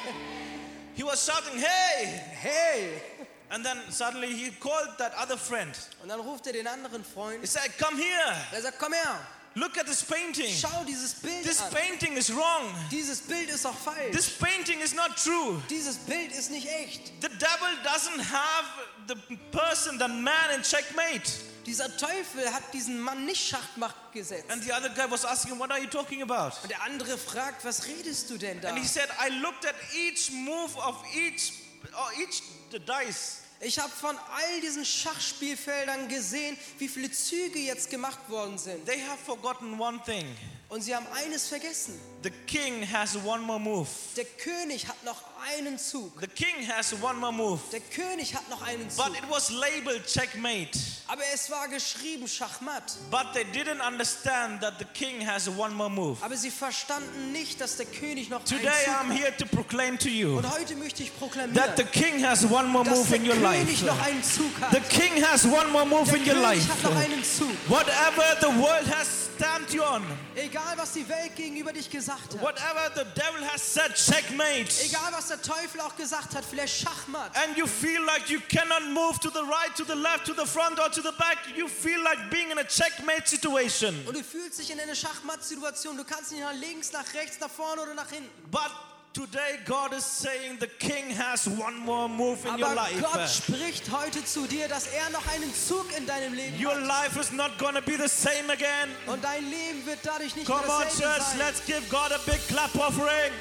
he 0.96 1.02
was 1.04 1.24
shouting 1.24 1.58
hey 1.58 2.06
hey. 2.42 3.02
and 3.50 3.64
then 3.64 3.76
suddenly 3.90 4.28
he 4.34 4.50
called 4.60 4.88
that 4.98 5.12
other 5.16 5.36
friend 5.36 5.74
Und 6.02 6.08
dann 6.08 6.20
ruft 6.20 6.46
er 6.46 6.52
den 6.52 6.66
anderen 6.66 7.04
Freund. 7.04 7.40
he 7.40 7.46
said 7.46 7.70
come 7.78 7.96
here 7.96 8.36
Er 8.52 8.62
sagt, 8.62 8.78
komm 8.78 8.92
her, 8.92 9.20
look 9.54 9.78
at 9.78 9.86
this 9.86 10.02
painting 10.02 10.48
schau 10.54 10.84
dieses 10.84 11.14
Bild 11.14 11.44
this 11.44 11.60
an. 11.62 11.70
painting 11.72 12.16
is 12.16 12.30
wrong 12.34 12.74
Dieses 12.90 13.20
Bild 13.20 13.48
ist 13.50 13.64
doch 13.64 13.76
falsch. 13.76 14.12
this 14.12 14.28
painting 14.30 14.80
is 14.80 14.94
not 14.94 15.16
true 15.16 15.62
Dieses 15.70 15.96
Bild 15.98 16.32
ist 16.32 16.50
nicht 16.50 16.66
echt. 16.68 17.12
The 17.22 17.28
devil 17.28 17.68
doesn't 17.84 18.20
have 18.20 18.66
the 19.08 19.14
person, 19.52 19.98
the 19.98 20.08
man 20.08 20.50
in 20.54 20.62
checkmate. 20.62 21.30
Dieser 21.66 21.94
Teufel 21.96 22.52
hat 22.52 22.62
diesen 22.72 23.00
Mann 23.00 23.26
nicht 23.26 23.44
Schachmatt 23.44 24.12
gesetzt. 24.12 24.48
And 24.50 24.62
the 24.62 24.72
other 24.72 24.88
guy 24.88 25.10
was 25.10 25.24
asking, 25.24 25.58
What 25.58 25.72
are 25.72 25.80
you 25.80 25.88
talking 25.88 26.22
about? 26.22 26.56
Und 26.62 26.70
der 26.70 26.80
andere 26.82 27.18
fragt, 27.18 27.64
was 27.64 27.86
redest 27.86 28.30
du 28.30 28.38
denn 28.38 28.60
da? 28.60 28.68
And 28.68 28.78
he 28.78 28.86
said, 28.86 29.08
I 29.20 29.30
looked 29.40 29.66
at 29.66 29.74
each 29.92 30.30
move 30.30 30.76
of 30.76 31.02
each, 31.12 31.52
oh, 31.92 32.22
each 32.22 32.42
the 32.70 32.78
dice. 32.78 33.42
Ich 33.60 33.78
habe 33.78 33.90
von 33.90 34.16
all 34.16 34.60
diesen 34.60 34.84
Schachspielfeldern 34.84 36.08
gesehen, 36.08 36.58
wie 36.78 36.88
viele 36.88 37.10
Züge 37.10 37.58
jetzt 37.58 37.88
gemacht 37.90 38.28
worden 38.28 38.58
sind. 38.58 38.84
They 38.84 39.00
have 39.00 39.18
forgotten 39.24 39.80
one 39.80 40.00
thing. 40.04 40.26
Und 40.68 40.82
sie 40.82 40.94
haben 40.94 41.06
eines 41.14 41.48
vergessen. 41.48 41.98
The 42.22 42.30
king 42.46 42.86
has 42.92 43.16
one 43.16 43.42
more 43.42 43.58
move. 43.58 43.88
Der 44.16 44.24
König 44.24 44.86
hat 44.86 45.02
noch 45.04 45.22
einen 45.54 45.78
Zug. 45.78 46.12
The 46.20 46.26
king 46.26 46.66
has 46.68 46.92
one 47.00 47.18
more 47.18 47.32
move. 47.32 47.60
Der 47.72 47.80
König 47.80 48.34
hat 48.34 48.48
noch 48.50 48.62
einen 48.62 48.86
But 48.88 48.96
Zug. 49.06 49.16
it 49.18 49.24
was 49.30 49.50
labeled 49.50 50.06
checkmate. 50.06 50.78
Aber 51.08 51.22
es 51.32 51.50
war 51.50 51.68
geschrieben 51.68 52.26
Schachmatt. 52.26 52.94
But 53.10 53.32
they 53.34 53.44
didn't 53.44 53.80
understand 53.86 54.60
that 54.62 54.74
the 54.78 54.84
king 54.86 55.20
has 55.26 55.48
one 55.48 55.74
more 55.74 55.88
move. 55.90 56.18
Aber 56.24 56.36
sie 56.36 56.50
verstanden 56.50 57.32
nicht, 57.32 57.60
dass 57.60 57.76
der 57.76 57.86
König 57.86 58.28
noch 58.28 58.42
Today 58.44 58.66
einen 58.68 58.86
I'm 58.86 59.08
Zug 59.08 59.10
hat. 59.10 59.18
here 59.18 59.36
to 59.36 59.46
proclaim 59.46 59.98
to 59.98 60.08
you 60.08 60.38
Und 60.38 60.50
heute 60.50 60.74
möchte 60.76 61.02
ich 61.02 61.10
that 61.10 61.18
proklamieren, 61.18 61.76
the 61.76 61.84
king 61.84 62.24
has 62.24 62.44
one 62.44 62.68
more 62.68 62.84
dass 62.84 62.96
move 62.98 63.08
der 63.08 63.16
in 63.18 63.28
your 63.28 63.36
König 63.36 63.82
noch 63.82 63.96
life. 63.96 64.10
einen 64.10 64.22
Zug 64.24 64.60
hat. 64.60 64.70
The 64.72 64.80
king 64.80 65.24
has 65.24 65.44
one 65.44 65.68
more 65.68 65.86
move 65.86 66.06
Der 66.10 66.16
in 66.16 66.22
your 66.28 66.34
König 66.34 66.42
life. 66.42 66.68
hat 66.72 66.82
noch 66.82 66.96
einen 66.96 67.22
Zug. 67.24 67.50
Whatever 67.68 68.36
the 68.40 68.46
world 68.60 68.86
has 68.96 69.25
stamped 69.36 69.72
you 69.74 69.82
on, 69.84 70.02
Egal, 70.34 70.76
was 70.76 70.92
die 70.92 71.08
Welt 71.08 71.36
gegenüber 71.36 71.72
dich 71.72 71.90
gesagt 71.90 72.34
hat. 72.34 72.40
whatever 72.42 72.90
the 72.94 73.04
devil 73.14 73.44
has 73.52 73.62
said, 73.62 73.94
checkmate. 73.94 74.68
Egal, 74.84 75.12
was 75.12 75.28
der 75.28 75.40
Teufel 75.42 75.80
auch 75.80 75.96
gesagt 75.96 76.34
hat, 76.34 76.44
vielleicht 76.44 76.82
Schachmatt. 76.82 77.36
And 77.36 77.56
you 77.56 77.66
feel 77.66 78.02
like 78.04 78.28
you 78.28 78.40
cannot 78.48 78.82
move 78.90 79.18
to 79.20 79.30
the 79.30 79.40
right, 79.42 79.74
to 79.76 79.84
the 79.84 79.94
left, 79.94 80.26
to 80.26 80.34
the 80.34 80.46
front, 80.46 80.78
or 80.78 80.90
to 80.90 81.02
the 81.02 81.12
back. 81.18 81.38
You 81.56 81.68
feel 81.68 82.02
like 82.02 82.30
being 82.30 82.50
in 82.50 82.58
a 82.58 82.64
checkmate 82.64 83.26
situation. 83.28 83.94
Und 84.06 84.16
du 84.16 84.22
fühlst 84.24 84.58
dich 84.58 84.70
in 84.70 84.80
einer 84.80 84.94
Schachmatt-Situation. 84.94 85.96
Du 85.96 86.04
kannst 86.04 86.32
nicht 86.32 86.40
nach 86.42 86.52
links, 86.54 86.92
nach 86.92 87.12
rechts, 87.14 87.38
nach 87.40 87.50
vorne 87.50 87.82
oder 87.82 87.94
nach 87.94 88.10
hinten. 88.10 88.30
But 88.50 88.70
today, 89.16 89.58
God 89.64 89.94
is 89.94 90.04
saying 90.04 90.58
the 90.60 90.66
king 90.78 91.08
has 91.10 91.48
one 91.48 91.76
more 91.78 92.06
move 92.08 92.44
in 92.44 92.58
your 92.58 92.66
Aber 92.68 92.74
life. 92.76 93.00
Gott 93.00 93.28
spricht 93.28 93.90
heute 93.90 94.22
zu 94.24 94.46
dir, 94.46 94.68
dass 94.68 94.86
er 94.88 95.08
noch 95.10 95.26
einen 95.32 95.52
Zug 95.54 95.86
in 95.96 96.04
deinem 96.06 96.34
Leben 96.34 96.54
Your 96.62 96.74
hat. 96.74 96.86
life 96.86 97.16
is 97.18 97.32
not 97.32 97.56
going 97.58 97.74
to 97.74 97.80
be 97.80 97.96
the 97.96 98.08
same 98.08 98.50
again. 98.52 98.90
Und 99.06 99.24
dein 99.24 99.48
Leben 99.48 99.84
wird 99.86 100.00
dadurch 100.04 100.36
nicht 100.36 100.46
Come 100.46 100.66
mehr 100.66 100.76
on, 100.76 100.82
church, 100.82 101.22
sein. 101.22 101.38
let's 101.38 101.64
give 101.64 101.80
God 101.88 102.12
a 102.12 102.18
big 102.26 102.46
clap 102.48 102.74
offering. 102.76 103.32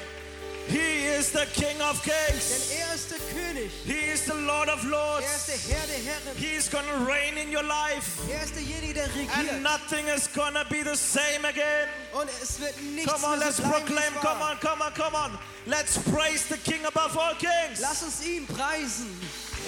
He 0.68 1.06
is 1.06 1.30
the 1.30 1.46
King 1.54 1.80
of 1.80 2.02
Kings. 2.02 2.70
er 2.72 2.94
ist 2.94 3.10
der 3.10 3.18
König. 3.32 3.70
He 3.84 4.12
is 4.12 4.24
the 4.24 4.34
Lord 4.34 4.68
of 4.68 4.82
Er 4.82 4.84
ist 4.84 4.90
Lords. 4.90 5.46
der 5.46 5.76
Herr 5.76 5.86
der 5.86 5.96
Herren. 5.96 6.36
He 6.36 6.56
is 6.56 6.68
going 6.68 6.84
to 6.86 7.04
reign 7.04 7.38
in 7.38 7.50
your 7.54 7.62
life. 7.62 8.18
Er 8.30 8.42
ist 8.42 8.54
derjenige, 8.54 8.94
der 8.94 9.04
And 9.38 9.62
nothing 9.62 10.06
is 10.08 10.26
going 10.32 10.54
to 10.54 10.64
be 10.68 10.82
the 10.82 10.96
same 10.96 11.44
again. 11.44 11.88
Und 12.12 12.28
es 12.42 12.58
wird 12.60 12.80
nichts 12.82 13.12
Come 13.12 13.24
on, 13.24 13.38
mehr 13.38 13.46
let's 13.48 13.60
bleiben, 13.60 13.84
proclaim. 13.84 14.14
Come 14.20 14.42
on, 14.42 14.58
come 14.60 14.82
on, 14.82 14.94
come 14.94 15.14
on. 15.16 15.38
Let's 15.66 15.98
praise 15.98 16.46
the 16.48 16.56
King 16.58 16.84
above 16.86 17.16
all 17.16 17.34
kings. 17.36 17.80
Lass 17.80 18.02
uns 18.02 18.22
ihn 18.24 18.46
preisen. 18.46 19.06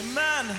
Amen. 0.00 0.56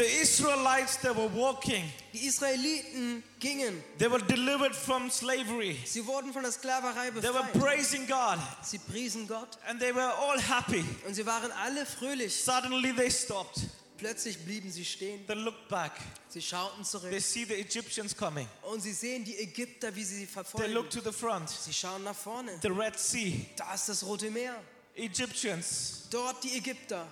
The 0.00 0.06
Israelites, 0.22 0.96
they 0.96 1.10
were 1.10 1.28
walking. 1.28 1.84
Die 2.14 2.20
Israeliten 2.26 3.22
gingen. 3.38 3.82
They 3.98 4.08
were 4.10 4.22
delivered 4.22 4.74
from 4.74 5.10
slavery. 5.10 5.76
Sie 5.84 6.06
wurden 6.06 6.32
von 6.32 6.42
der 6.42 6.52
Sklaverei 6.52 7.10
They 7.10 7.22
were 7.34 7.42
befreit. 7.42 7.52
praising 7.62 8.06
God. 8.06 8.38
Sie 8.62 8.78
priesen 8.78 9.28
Gott 9.28 9.58
And 9.68 9.78
they 9.78 9.92
were 9.94 10.10
all 10.14 10.40
happy. 10.40 10.82
und 11.06 11.14
sie 11.14 11.26
waren 11.26 11.52
alle 11.52 11.84
fröhlich. 11.84 12.34
Suddenly 12.42 12.94
they 12.94 13.10
stopped. 13.10 13.60
Plötzlich 13.98 14.38
blieben 14.38 14.72
sie 14.72 14.86
stehen. 14.86 15.26
They 15.26 15.36
looked 15.36 15.68
back. 15.68 15.92
Sie 16.30 16.40
schauten 16.40 16.82
zurück 16.82 17.10
They 17.10 17.20
see 17.20 17.44
the 17.44 17.60
Egyptians 17.60 18.16
coming. 18.16 18.48
und 18.62 18.80
sie 18.80 18.94
sehen 18.94 19.22
die 19.22 19.36
Ägypter, 19.36 19.94
wie 19.94 20.02
sie 20.02 20.14
sie 20.20 20.24
They 20.24 20.32
verfolgen. 20.32 20.72
look 20.72 20.88
to 20.88 21.00
the 21.02 21.12
front. 21.12 21.50
Sie 21.50 21.74
schauen 21.74 22.02
nach 22.04 22.16
vorne. 22.16 22.58
The 22.62 22.68
Red 22.68 22.98
Sea. 22.98 23.34
Da 23.54 23.74
ist 23.74 23.90
das 23.90 24.02
Rote 24.02 24.30
Meer. 24.30 24.54
Egyptians. 24.94 26.04
Dort 26.10 26.42
die 26.42 26.56
Ägypter. 26.56 27.06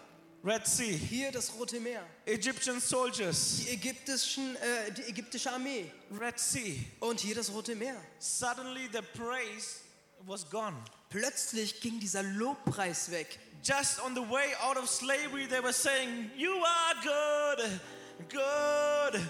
Red 0.45 0.67
Sea. 0.67 0.97
Hier 0.97 1.33
das 1.33 1.53
Rote 1.59 1.81
Meer. 1.81 2.03
Egyptian 2.25 2.81
soldiers. 2.81 3.57
Die, 3.59 3.71
ägyptischen, 3.71 4.57
äh, 4.57 4.93
die 4.93 5.03
ägyptische 5.03 5.51
Armee. 5.51 5.91
Red 6.19 6.39
Sea. 6.39 6.77
Und 7.01 7.21
hier 7.21 7.35
das 7.35 7.51
Rote 7.51 7.75
Meer. 7.75 7.97
Suddenly 8.21 8.89
the 8.93 9.03
praise 9.19 9.81
was 10.27 10.49
gone. 10.49 10.77
Plötzlich 11.11 11.81
ging 11.81 11.99
dieser 11.99 12.23
Lobpreis 12.23 13.11
weg. 13.11 13.39
Just 13.65 14.01
on 14.05 14.15
the 14.15 14.21
way 14.21 14.55
out 14.63 14.77
of 14.77 14.89
slavery, 14.89 15.47
they 15.49 15.61
were 15.61 15.73
saying, 15.73 16.31
You 16.37 16.53
are 16.53 16.95
good, 17.03 17.81
good. 18.29 19.21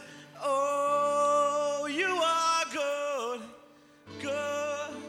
Oh, 0.43 1.87
you 1.89 2.07
are 2.07 2.65
good, 2.71 3.41
good. 4.21 5.03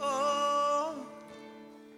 Oh. 0.00 0.94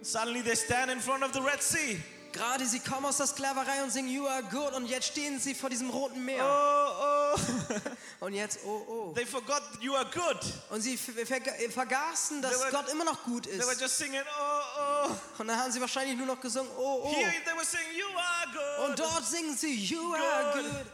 Suddenly 0.01 0.41
they 0.41 0.55
stand 0.55 0.91
in 0.91 0.99
front 0.99 1.23
of 1.23 1.31
the 1.31 1.41
Red 1.41 1.63
Sea. 1.63 1.97
Gerade 2.31 2.65
sie 2.65 2.79
kommen 2.79 3.05
aus 3.05 3.17
der 3.17 3.27
Sklaverei 3.27 3.83
und 3.83 3.91
singen 3.91 4.09
You 4.09 4.27
are 4.27 4.43
good 4.43 4.73
und 4.73 4.85
jetzt 4.87 5.07
stehen 5.07 5.39
sie 5.39 5.55
vor 5.55 5.69
diesem 5.69 5.89
Roten 5.89 6.23
Meer. 6.23 6.43
Oh, 6.45 7.35
oh. 7.35 7.37
Und 8.25 8.33
jetzt, 8.33 8.59
oh, 8.65 8.83
oh. 8.87 9.13
they 9.15 9.25
forgot 9.27 9.61
you 9.79 9.93
are 9.95 10.05
good. 10.05 10.39
Und 10.71 10.81
sie 10.81 10.97
ver 10.97 11.13
ver 11.25 11.39
vergaßen, 11.69 12.41
dass 12.41 12.59
were- 12.59 12.71
Gott 12.71 12.89
immer 12.89 13.03
noch 13.03 13.23
gut 13.23 13.43
They 13.43 13.59
were 13.59 13.71
ist. 13.73 13.81
just 13.81 13.97
singing, 13.97 14.21
Oh, 14.39 15.07
oh. 15.09 15.15
Und 15.37 15.47
dann 15.47 15.57
haben 15.59 15.71
sie 15.71 15.79
wahrscheinlich 15.79 16.17
nur 16.17 16.25
noch 16.25 16.39
gesungen, 16.41 16.69
oh, 16.77 17.01
oh. 17.05 17.13
Here 17.13 17.31
they 17.45 17.53
were 17.53 17.63
saying, 17.65 17.85
You 17.95 18.05
are 18.17 18.51
good. 18.51 18.89
Und 18.89 18.99
dort 18.99 19.23
singen 19.25 19.55
sie 19.55 19.73
You 19.75 20.13
are 20.15 20.53
Good. 20.53 20.63
good. 20.71 20.85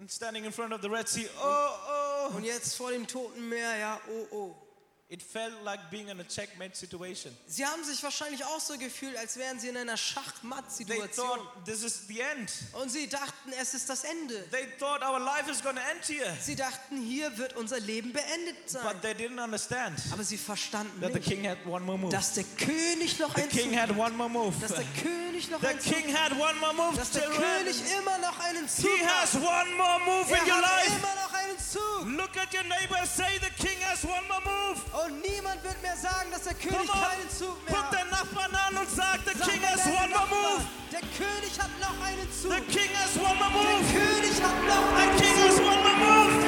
And 0.00 0.10
standing 0.10 0.44
in 0.44 0.52
front 0.52 0.72
of 0.72 0.80
the 0.82 0.88
Red 0.88 1.08
Sea, 1.08 1.28
Oh, 1.40 1.68
oh. 2.30 2.36
Und 2.36 2.42
jetzt 2.44 2.74
vor 2.76 2.90
dem 2.90 3.06
Toten 3.06 3.48
Meer, 3.48 3.76
ja, 3.76 4.00
oh, 4.10 4.26
oh. 4.36 4.56
It 5.12 5.20
felt 5.24 5.52
like 5.64 5.90
being 5.90 6.06
in 6.08 6.20
a 6.20 6.24
checkmate 6.24 6.76
situation. 6.76 7.36
Sie 7.48 7.66
haben 7.66 7.82
sich 7.82 8.00
wahrscheinlich 8.00 8.44
auch 8.44 8.60
so 8.60 8.78
gefühlt, 8.78 9.16
als 9.16 9.36
wären 9.36 9.58
sie 9.58 9.66
in 9.66 9.76
einer 9.76 9.96
They 9.96 9.98
Schachmatt-Situation. 9.98 11.26
thought 11.26 11.64
this 11.64 11.82
is 11.82 12.06
the 12.06 12.20
end. 12.20 12.48
Und 12.74 12.90
sie 12.92 13.08
dachten, 13.08 13.52
es 13.60 13.74
ist 13.74 13.88
das 13.90 14.04
Ende. 14.04 14.48
They 14.52 14.68
thought 14.78 15.02
our 15.02 15.18
life 15.18 15.50
is 15.50 15.60
going 15.64 15.74
to 15.74 15.82
end 15.82 16.04
here. 16.06 16.32
Sie 16.40 16.54
dachten, 16.54 16.96
hier 17.02 17.36
wird 17.38 17.56
unser 17.56 17.80
Leben 17.80 18.12
beendet 18.12 18.56
sein. 18.70 18.84
But 18.84 19.02
they 19.02 19.12
didn't 19.14 19.42
understand 19.42 19.98
Aber 20.12 20.22
sie 20.22 20.38
verstanden 20.38 21.00
that 21.00 21.12
the 21.12 21.18
nicht, 21.18 21.28
king 21.28 21.44
had 21.48 21.58
one 21.66 21.84
more 21.84 21.98
move. 21.98 22.12
dass 22.12 22.34
der 22.34 22.44
König 22.44 23.18
noch 23.18 23.34
The 23.34 23.40
ein 23.42 23.48
king 23.48 23.70
Zug 23.72 23.80
had 23.80 23.90
one 23.90 24.12
more 24.16 24.30
move. 24.30 24.54
dass 24.60 24.70
der 24.70 24.84
König 25.02 25.50
noch 25.50 25.60
The 25.60 25.66
einen 25.66 25.80
Zug 25.80 25.92
king 25.92 26.16
had 26.16 26.32
one 26.32 26.54
more 26.60 26.72
move. 26.74 26.96
dass 26.96 27.10
der. 27.10 27.22
König 27.30 27.76
immer 27.98 28.18
noch 28.18 28.38
einen 28.38 28.68
Zug 28.68 28.86
He 28.88 29.04
has 29.04 29.34
hat. 29.34 29.42
one 29.42 29.74
more 29.76 29.98
move 30.04 30.28
in 30.30 30.36
Er 30.36 30.46
your 30.46 30.62
hat 30.62 30.84
life. 30.86 30.96
immer 30.98 31.14
noch 31.16 31.22
einen 31.24 31.29
Zug. 31.60 32.06
Look 32.16 32.36
at 32.36 32.52
your 32.52 32.64
neighbor 32.64 32.98
say 33.06 33.38
the 33.40 33.50
king 33.62 33.78
has 33.82 34.04
one 34.04 34.24
more 34.28 34.40
move. 34.44 34.78
Und 35.04 35.20
niemand 35.22 35.62
wird 35.62 35.80
mehr 35.82 35.96
sagen, 35.96 36.30
dass 36.32 36.44
der 36.44 36.54
König 36.54 36.88
keinen 36.90 37.28
Zug 37.30 37.56
mehr 37.68 37.78
hat. 37.78 37.90
the 37.92 38.04
Nachbarn 38.10 38.54
an 38.54 38.76
und 38.76 38.90
sag 38.90 39.20
the 39.24 39.34
king 39.44 39.62
has 39.62 39.84
one 39.86 40.08
more 40.10 40.26
move. 40.28 40.62
Der 40.90 41.00
König 41.16 41.54
hat 41.58 41.70
noch 41.80 41.96
einen 42.06 42.28
Zug. 42.32 42.52
The 42.52 42.60
king 42.72 42.90
has 42.96 43.14
one 43.16 43.36
more 43.38 43.50
Der 43.52 43.76
move. 43.78 43.92
König 43.92 44.36
hat 44.42 44.58
noch 44.66 44.86
The 44.96 45.02
einen 45.02 45.16
king 45.20 45.34
Zug. 45.36 45.46
has 45.46 45.58
one 45.60 45.82
more 45.84 45.98
move. 46.00 46.39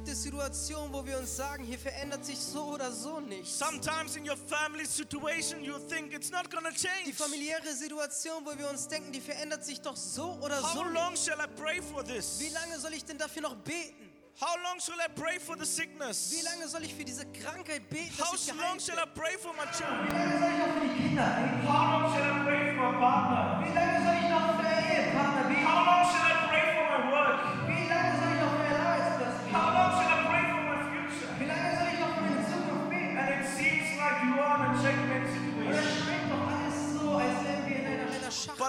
Gibt 0.00 0.08
es 0.12 0.22
Situationen, 0.22 0.90
wo 0.94 1.04
wir 1.04 1.18
uns 1.18 1.36
sagen, 1.36 1.62
hier 1.62 1.78
verändert 1.78 2.24
sich 2.24 2.38
so 2.38 2.62
oder 2.72 2.90
so 2.90 3.20
nichts. 3.20 3.58
Sometimes 3.58 4.16
in 4.16 4.26
your 4.26 4.36
family 4.36 4.86
situation, 4.86 5.62
you 5.62 5.74
think 5.90 6.14
it's 6.14 6.30
not 6.30 6.50
gonna 6.50 6.70
Die 6.70 6.76
change. 6.88 7.12
familiäre 7.14 7.70
Situation, 7.74 8.42
wo 8.46 8.56
wir 8.58 8.70
uns 8.70 8.88
denken, 8.88 9.12
die 9.12 9.20
verändert 9.20 9.62
sich 9.62 9.78
doch 9.82 9.96
so 9.96 10.38
oder 10.40 10.58
so 10.62 10.68
How 10.68 10.84
nicht. 10.86 10.94
long 10.94 11.16
shall 11.16 11.38
I 11.38 11.46
pray 11.54 11.82
for 11.82 12.02
this? 12.02 12.40
Wie 12.40 12.48
lange 12.48 12.78
soll 12.80 12.94
ich 12.94 13.04
denn 13.04 13.18
dafür 13.18 13.42
noch 13.42 13.56
beten? 13.56 14.08
How 14.40 14.56
long 14.64 14.80
shall 14.80 14.96
I 14.96 15.08
pray 15.20 15.38
for 15.38 15.54
the 15.58 15.66
sickness? 15.66 16.30
Wie 16.32 16.40
lange 16.46 16.66
soll 16.66 16.82
ich 16.82 16.94
für 16.94 17.04
diese 17.04 17.26
Krankheit 17.26 17.86
beten, 17.90 18.16
How 18.18 18.32
dass 18.32 18.46
ich 18.48 18.54
long 18.54 18.80
shall? 18.80 18.96
I 18.96 19.06
pray 19.14 19.36
for 19.36 19.52
my 19.52 19.66
children? 19.76 20.08
Wie 20.08 20.16
lange 20.16 20.38
soll 20.40 20.48
ich 20.48 20.58
noch 20.64 20.72
für 20.80 20.88
die 20.88 20.96
Kinder 20.96 21.28
beten? 21.36 21.68
How 21.68 22.00
long 22.00 22.14
shall 22.14 22.24
I 22.24 22.44
pray 22.48 22.74
for 22.74 22.86
a 22.88 22.98
partner? 22.98 23.68
Wie 23.68 23.74
lange 23.74 23.98
soll 24.00 24.16
ich 24.16 24.30
noch 24.32 24.56
für 24.56 24.64
Ehepartner 24.64 25.44
beten? 25.44 25.66
How 25.68 25.84
long 25.84 26.04
shall 26.08 26.24
I 26.24 26.29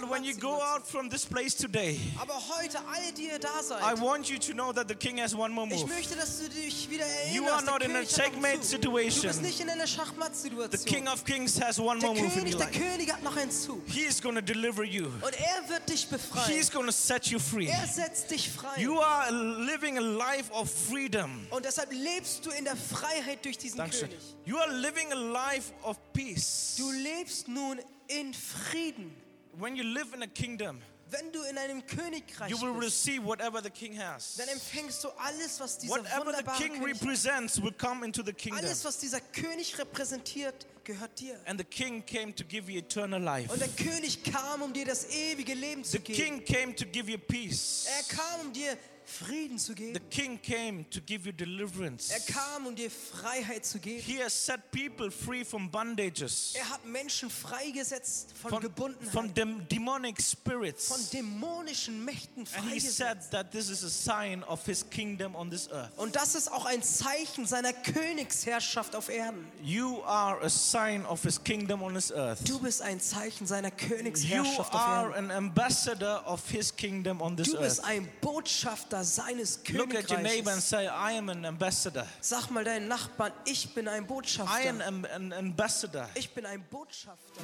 But 0.02 0.10
when 0.10 0.24
you 0.24 0.34
go 0.34 0.60
out 0.62 0.88
from 0.88 1.10
this 1.10 1.26
place 1.26 1.54
today, 1.56 2.00
Aber 2.20 2.34
heute, 2.34 2.80
alle, 2.92 3.12
die 3.14 3.28
ihr 3.28 3.38
da 3.40 3.50
I 3.60 3.64
seid, 3.64 4.02
want 4.02 4.28
you 4.30 4.40
to 4.40 4.54
know 4.54 4.74
that 4.74 4.88
the 4.88 4.96
king 4.96 5.20
has 5.20 5.36
one 5.36 5.54
more 5.54 5.68
ich 5.68 5.82
move. 5.82 5.90
möchte, 5.94 6.16
dass 6.16 6.40
du 6.40 6.50
dich 6.50 6.90
wieder 6.90 7.06
You 7.32 7.44
erinnerst. 7.46 7.54
are 7.54 7.64
not 7.66 7.84
in 7.84 7.92
a 7.96 8.00
König 8.00 8.10
checkmate 8.16 8.62
Zug. 8.62 8.82
Du 8.82 8.92
bist 8.94 9.12
situation. 9.22 9.42
nicht 9.44 9.60
in 9.60 9.70
einer 9.70 9.86
The 9.86 9.94
Schachmatt-Situation. 9.94 10.86
King 10.86 11.08
of 11.08 11.24
Kings 11.24 11.60
has 11.62 11.80
one 11.80 12.00
Der 12.00 12.10
more 12.10 12.20
move 12.20 12.34
in 12.34 12.40
König, 12.42 12.54
your 12.56 12.60
der 12.66 12.68
life. 12.72 12.80
König 12.80 13.14
hat 13.14 13.22
noch 13.24 13.38
einen 13.38 13.52
Zug. 13.52 13.82
He 13.88 14.02
is 14.02 14.20
going 14.22 14.36
to 14.36 14.42
deliver 14.42 14.84
you. 14.84 15.06
Und 15.22 15.34
er 15.40 15.70
wird 15.70 15.88
dich 15.88 16.08
befreien. 16.08 16.48
He's 16.52 16.72
going 16.72 16.88
to 16.88 16.92
set 16.92 17.28
you 17.28 17.38
free. 17.40 17.68
Er 17.68 17.86
setzt 17.86 18.32
dich 18.32 18.50
frei. 18.50 18.82
You 18.82 19.00
are 19.00 19.32
living 19.32 19.98
a 19.98 20.02
life 20.02 20.52
of 20.52 20.70
freedom. 20.72 21.46
Und 21.52 21.64
deshalb 21.66 21.92
lebst 21.92 22.44
du 22.46 22.50
in 22.50 22.66
der 22.66 22.76
Freiheit 22.76 23.46
durch 23.46 23.58
diesen 23.60 23.78
Dankeschön. 23.78 24.10
König. 24.10 24.24
You 24.46 24.58
are 24.58 24.72
living 24.72 25.12
a 25.12 25.16
life 25.16 25.72
of 25.84 25.98
peace. 26.14 26.74
Du 26.78 26.90
lebst 26.92 27.48
nun 27.48 27.80
in 28.08 28.34
Frieden. 28.34 29.16
When 29.60 29.76
you 29.76 29.84
live 29.84 30.14
in 30.14 30.24
a 30.24 30.28
kingdom, 30.28 30.80
Wenn 31.10 31.30
du 31.34 31.42
in 31.44 31.58
einem 31.58 31.86
Königreich 31.86 32.50
you 32.50 32.58
will 32.62 32.74
bist, 32.80 33.06
receive 33.06 33.26
whatever 33.26 33.62
the 33.62 33.70
king 33.70 34.00
has. 34.00 34.36
dann 34.38 34.48
empfängst 34.48 35.04
du 35.04 35.10
alles, 35.18 35.60
was 35.60 35.78
dieser 35.78 35.94
Whatever 35.96 36.34
the 36.38 36.44
king 36.64 36.82
König 36.82 36.96
represents 37.02 37.62
will 37.62 37.74
come 37.74 38.06
into 38.06 38.24
the 38.24 38.32
kingdom. 38.32 38.64
Alles, 38.64 38.86
was 38.86 38.98
dieser 38.98 39.20
König 39.20 39.78
repräsentiert, 39.78 40.66
gehört 40.86 41.20
dir. 41.20 41.38
And 41.46 41.60
the 41.60 41.66
king 41.66 42.02
came 42.06 42.34
to 42.34 42.46
give 42.46 42.72
you 42.72 42.80
eternal 42.80 43.22
life. 43.22 43.52
Und 43.52 43.60
der 43.60 43.68
König 43.68 44.24
kam, 44.24 44.62
um 44.62 44.72
dir 44.72 44.86
das 44.86 45.06
ewige 45.10 45.54
Leben 45.54 45.84
zu 45.84 45.98
The 45.98 46.00
geben. 46.00 46.46
king 46.46 46.46
came 46.46 46.76
to 46.76 46.86
give 46.86 47.12
you 47.12 47.18
peace. 47.18 47.88
Er 47.98 48.16
kam, 48.16 48.40
um 48.48 48.54
dir 48.54 48.78
Frieden 49.12 49.58
zu 49.60 49.74
The 49.74 49.76
geben. 49.94 50.10
king 50.10 50.40
came 50.42 50.86
to 50.90 51.00
give 51.02 51.26
you 51.26 51.34
deliverance. 51.34 52.10
Er 52.12 52.20
kam, 52.22 52.66
um 52.68 52.76
dir 52.76 52.90
Freiheit 52.90 53.66
zu 53.66 53.80
geben. 53.80 54.02
He 54.02 54.22
has 54.24 54.34
set 54.34 54.72
people 54.72 55.12
free 55.12 55.44
from 55.44 55.70
bondages, 55.70 56.54
Er 56.56 56.70
hat 56.70 56.86
Menschen 56.86 57.30
freigesetzt 57.30 58.30
von 58.42 58.52
from, 58.52 58.62
Gebundenheit, 58.62 59.12
from 59.12 59.34
dem- 59.34 59.68
demonic 59.68 60.18
von 60.18 60.24
spirits. 60.26 61.10
dämonischen 61.12 62.04
Mächten 62.06 62.40
And 62.40 62.48
he 62.48 62.80
freigesetzt. 62.80 62.98
said 62.98 63.18
that 63.32 63.52
this 63.52 63.70
is 63.70 63.84
a 63.84 63.90
sign 63.90 64.44
of 64.46 64.66
his 64.66 64.84
kingdom 64.90 65.36
on 65.36 65.50
this 65.50 65.70
earth. 65.72 65.92
Und 65.98 66.16
das 66.16 66.36
ist 66.36 66.52
auch 66.52 66.66
ein 66.66 66.82
Zeichen 66.82 67.46
seiner 67.46 67.74
Königsherrschaft 67.74 68.96
auf 68.96 69.10
Erden. 69.10 69.46
You 69.64 70.02
are 70.06 70.42
a 70.44 70.50
sign 70.50 71.06
of 71.06 71.22
his 71.24 71.42
kingdom 71.44 71.82
on 71.82 71.94
this 71.94 72.12
earth. 72.12 72.48
Du 72.48 72.60
bist 72.60 72.82
ein 72.82 73.00
Zeichen 73.00 73.46
seiner 73.48 73.70
You 73.70 73.88
Königsherrschaft 73.88 74.74
auf 74.74 74.76
are 74.82 75.12
Erden. 75.16 75.32
an 75.32 75.38
ambassador 75.38 76.24
of 76.26 76.48
his 76.50 76.76
kingdom 76.76 77.22
on 77.22 77.36
this 77.36 77.52
Du 77.52 77.60
bist 77.60 77.80
earth. 77.80 77.88
ein 77.90 78.10
Botschafter 78.22 79.01
seines 79.04 79.60
Look 79.74 79.94
at 79.96 80.10
your 80.10 80.20
neighbor 80.20 80.52
and 80.52 80.62
Königreiches. 80.62 80.62
say, 80.62 80.88
I 80.88 81.14
am 81.18 81.30
an 81.30 81.46
ambassador. 81.46 82.06
Sag 82.22 82.50
mal 82.52 82.64
deinen 82.64 82.88
Nachbarn, 82.88 83.32
ich 83.46 83.74
bin 83.74 83.88
ein 83.88 83.96
I 83.96 83.98
am 84.00 84.08
Botschafter. 84.08 84.70
an 85.16 85.34
ambassador. 85.34 86.10
Ich 86.16 86.30
bin 86.32 86.46
ein 86.46 86.64
Botschafter. 86.70 87.42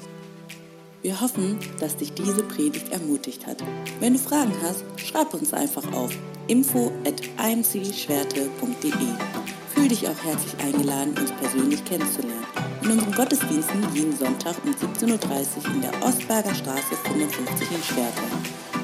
Wir 1.03 1.21
hoffen, 1.21 1.59
dass 1.79 1.95
dich 1.95 2.13
diese 2.13 2.43
Predigt 2.43 2.91
ermutigt 2.91 3.45
hat. 3.45 3.63
Wenn 3.99 4.13
du 4.13 4.19
Fragen 4.19 4.53
hast, 4.63 4.83
schreib 4.97 5.33
uns 5.33 5.53
einfach 5.53 5.91
auf 5.93 6.11
info 6.47 6.91
at 7.05 7.21
imcschwerte.de. 7.37 8.91
Fühl 9.75 9.87
dich 9.87 10.07
auch 10.07 10.23
herzlich 10.23 10.57
eingeladen, 10.63 11.15
uns 11.19 11.31
persönlich 11.33 11.85
kennenzulernen. 11.85 12.45
In 12.81 12.91
unseren 12.91 13.13
Gottesdiensten 13.13 13.93
jeden 13.93 14.17
Sonntag 14.17 14.55
um 14.65 14.71
17.30 14.71 15.07
Uhr 15.07 15.75
in 15.75 15.81
der 15.81 16.03
Ostberger 16.03 16.55
Straße 16.55 16.95
55 17.03 17.71
in 17.71 17.83
Schwerte. 17.83 18.21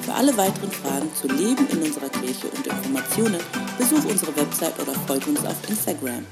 Für 0.04 0.14
alle 0.14 0.36
weiteren 0.38 0.72
Fragen 0.72 1.10
zu 1.16 1.28
Leben 1.28 1.68
in 1.72 1.82
unserer 1.82 2.10
Kirche 2.10 2.48
und 2.48 2.68
Informationen 2.68 3.40
besuch 3.78 4.06
unsere 4.06 4.36
Website 4.36 4.80
oder 4.80 4.94
folge 5.08 5.32
uns 5.32 5.44
auf 5.46 5.58
Instagram. 5.68 6.26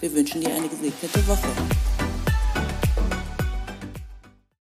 Wir 0.00 0.14
wünschen 0.14 0.40
dir 0.40 0.54
eine 0.54 0.68
gesegnete 0.68 1.26
Woche. 1.26 2.05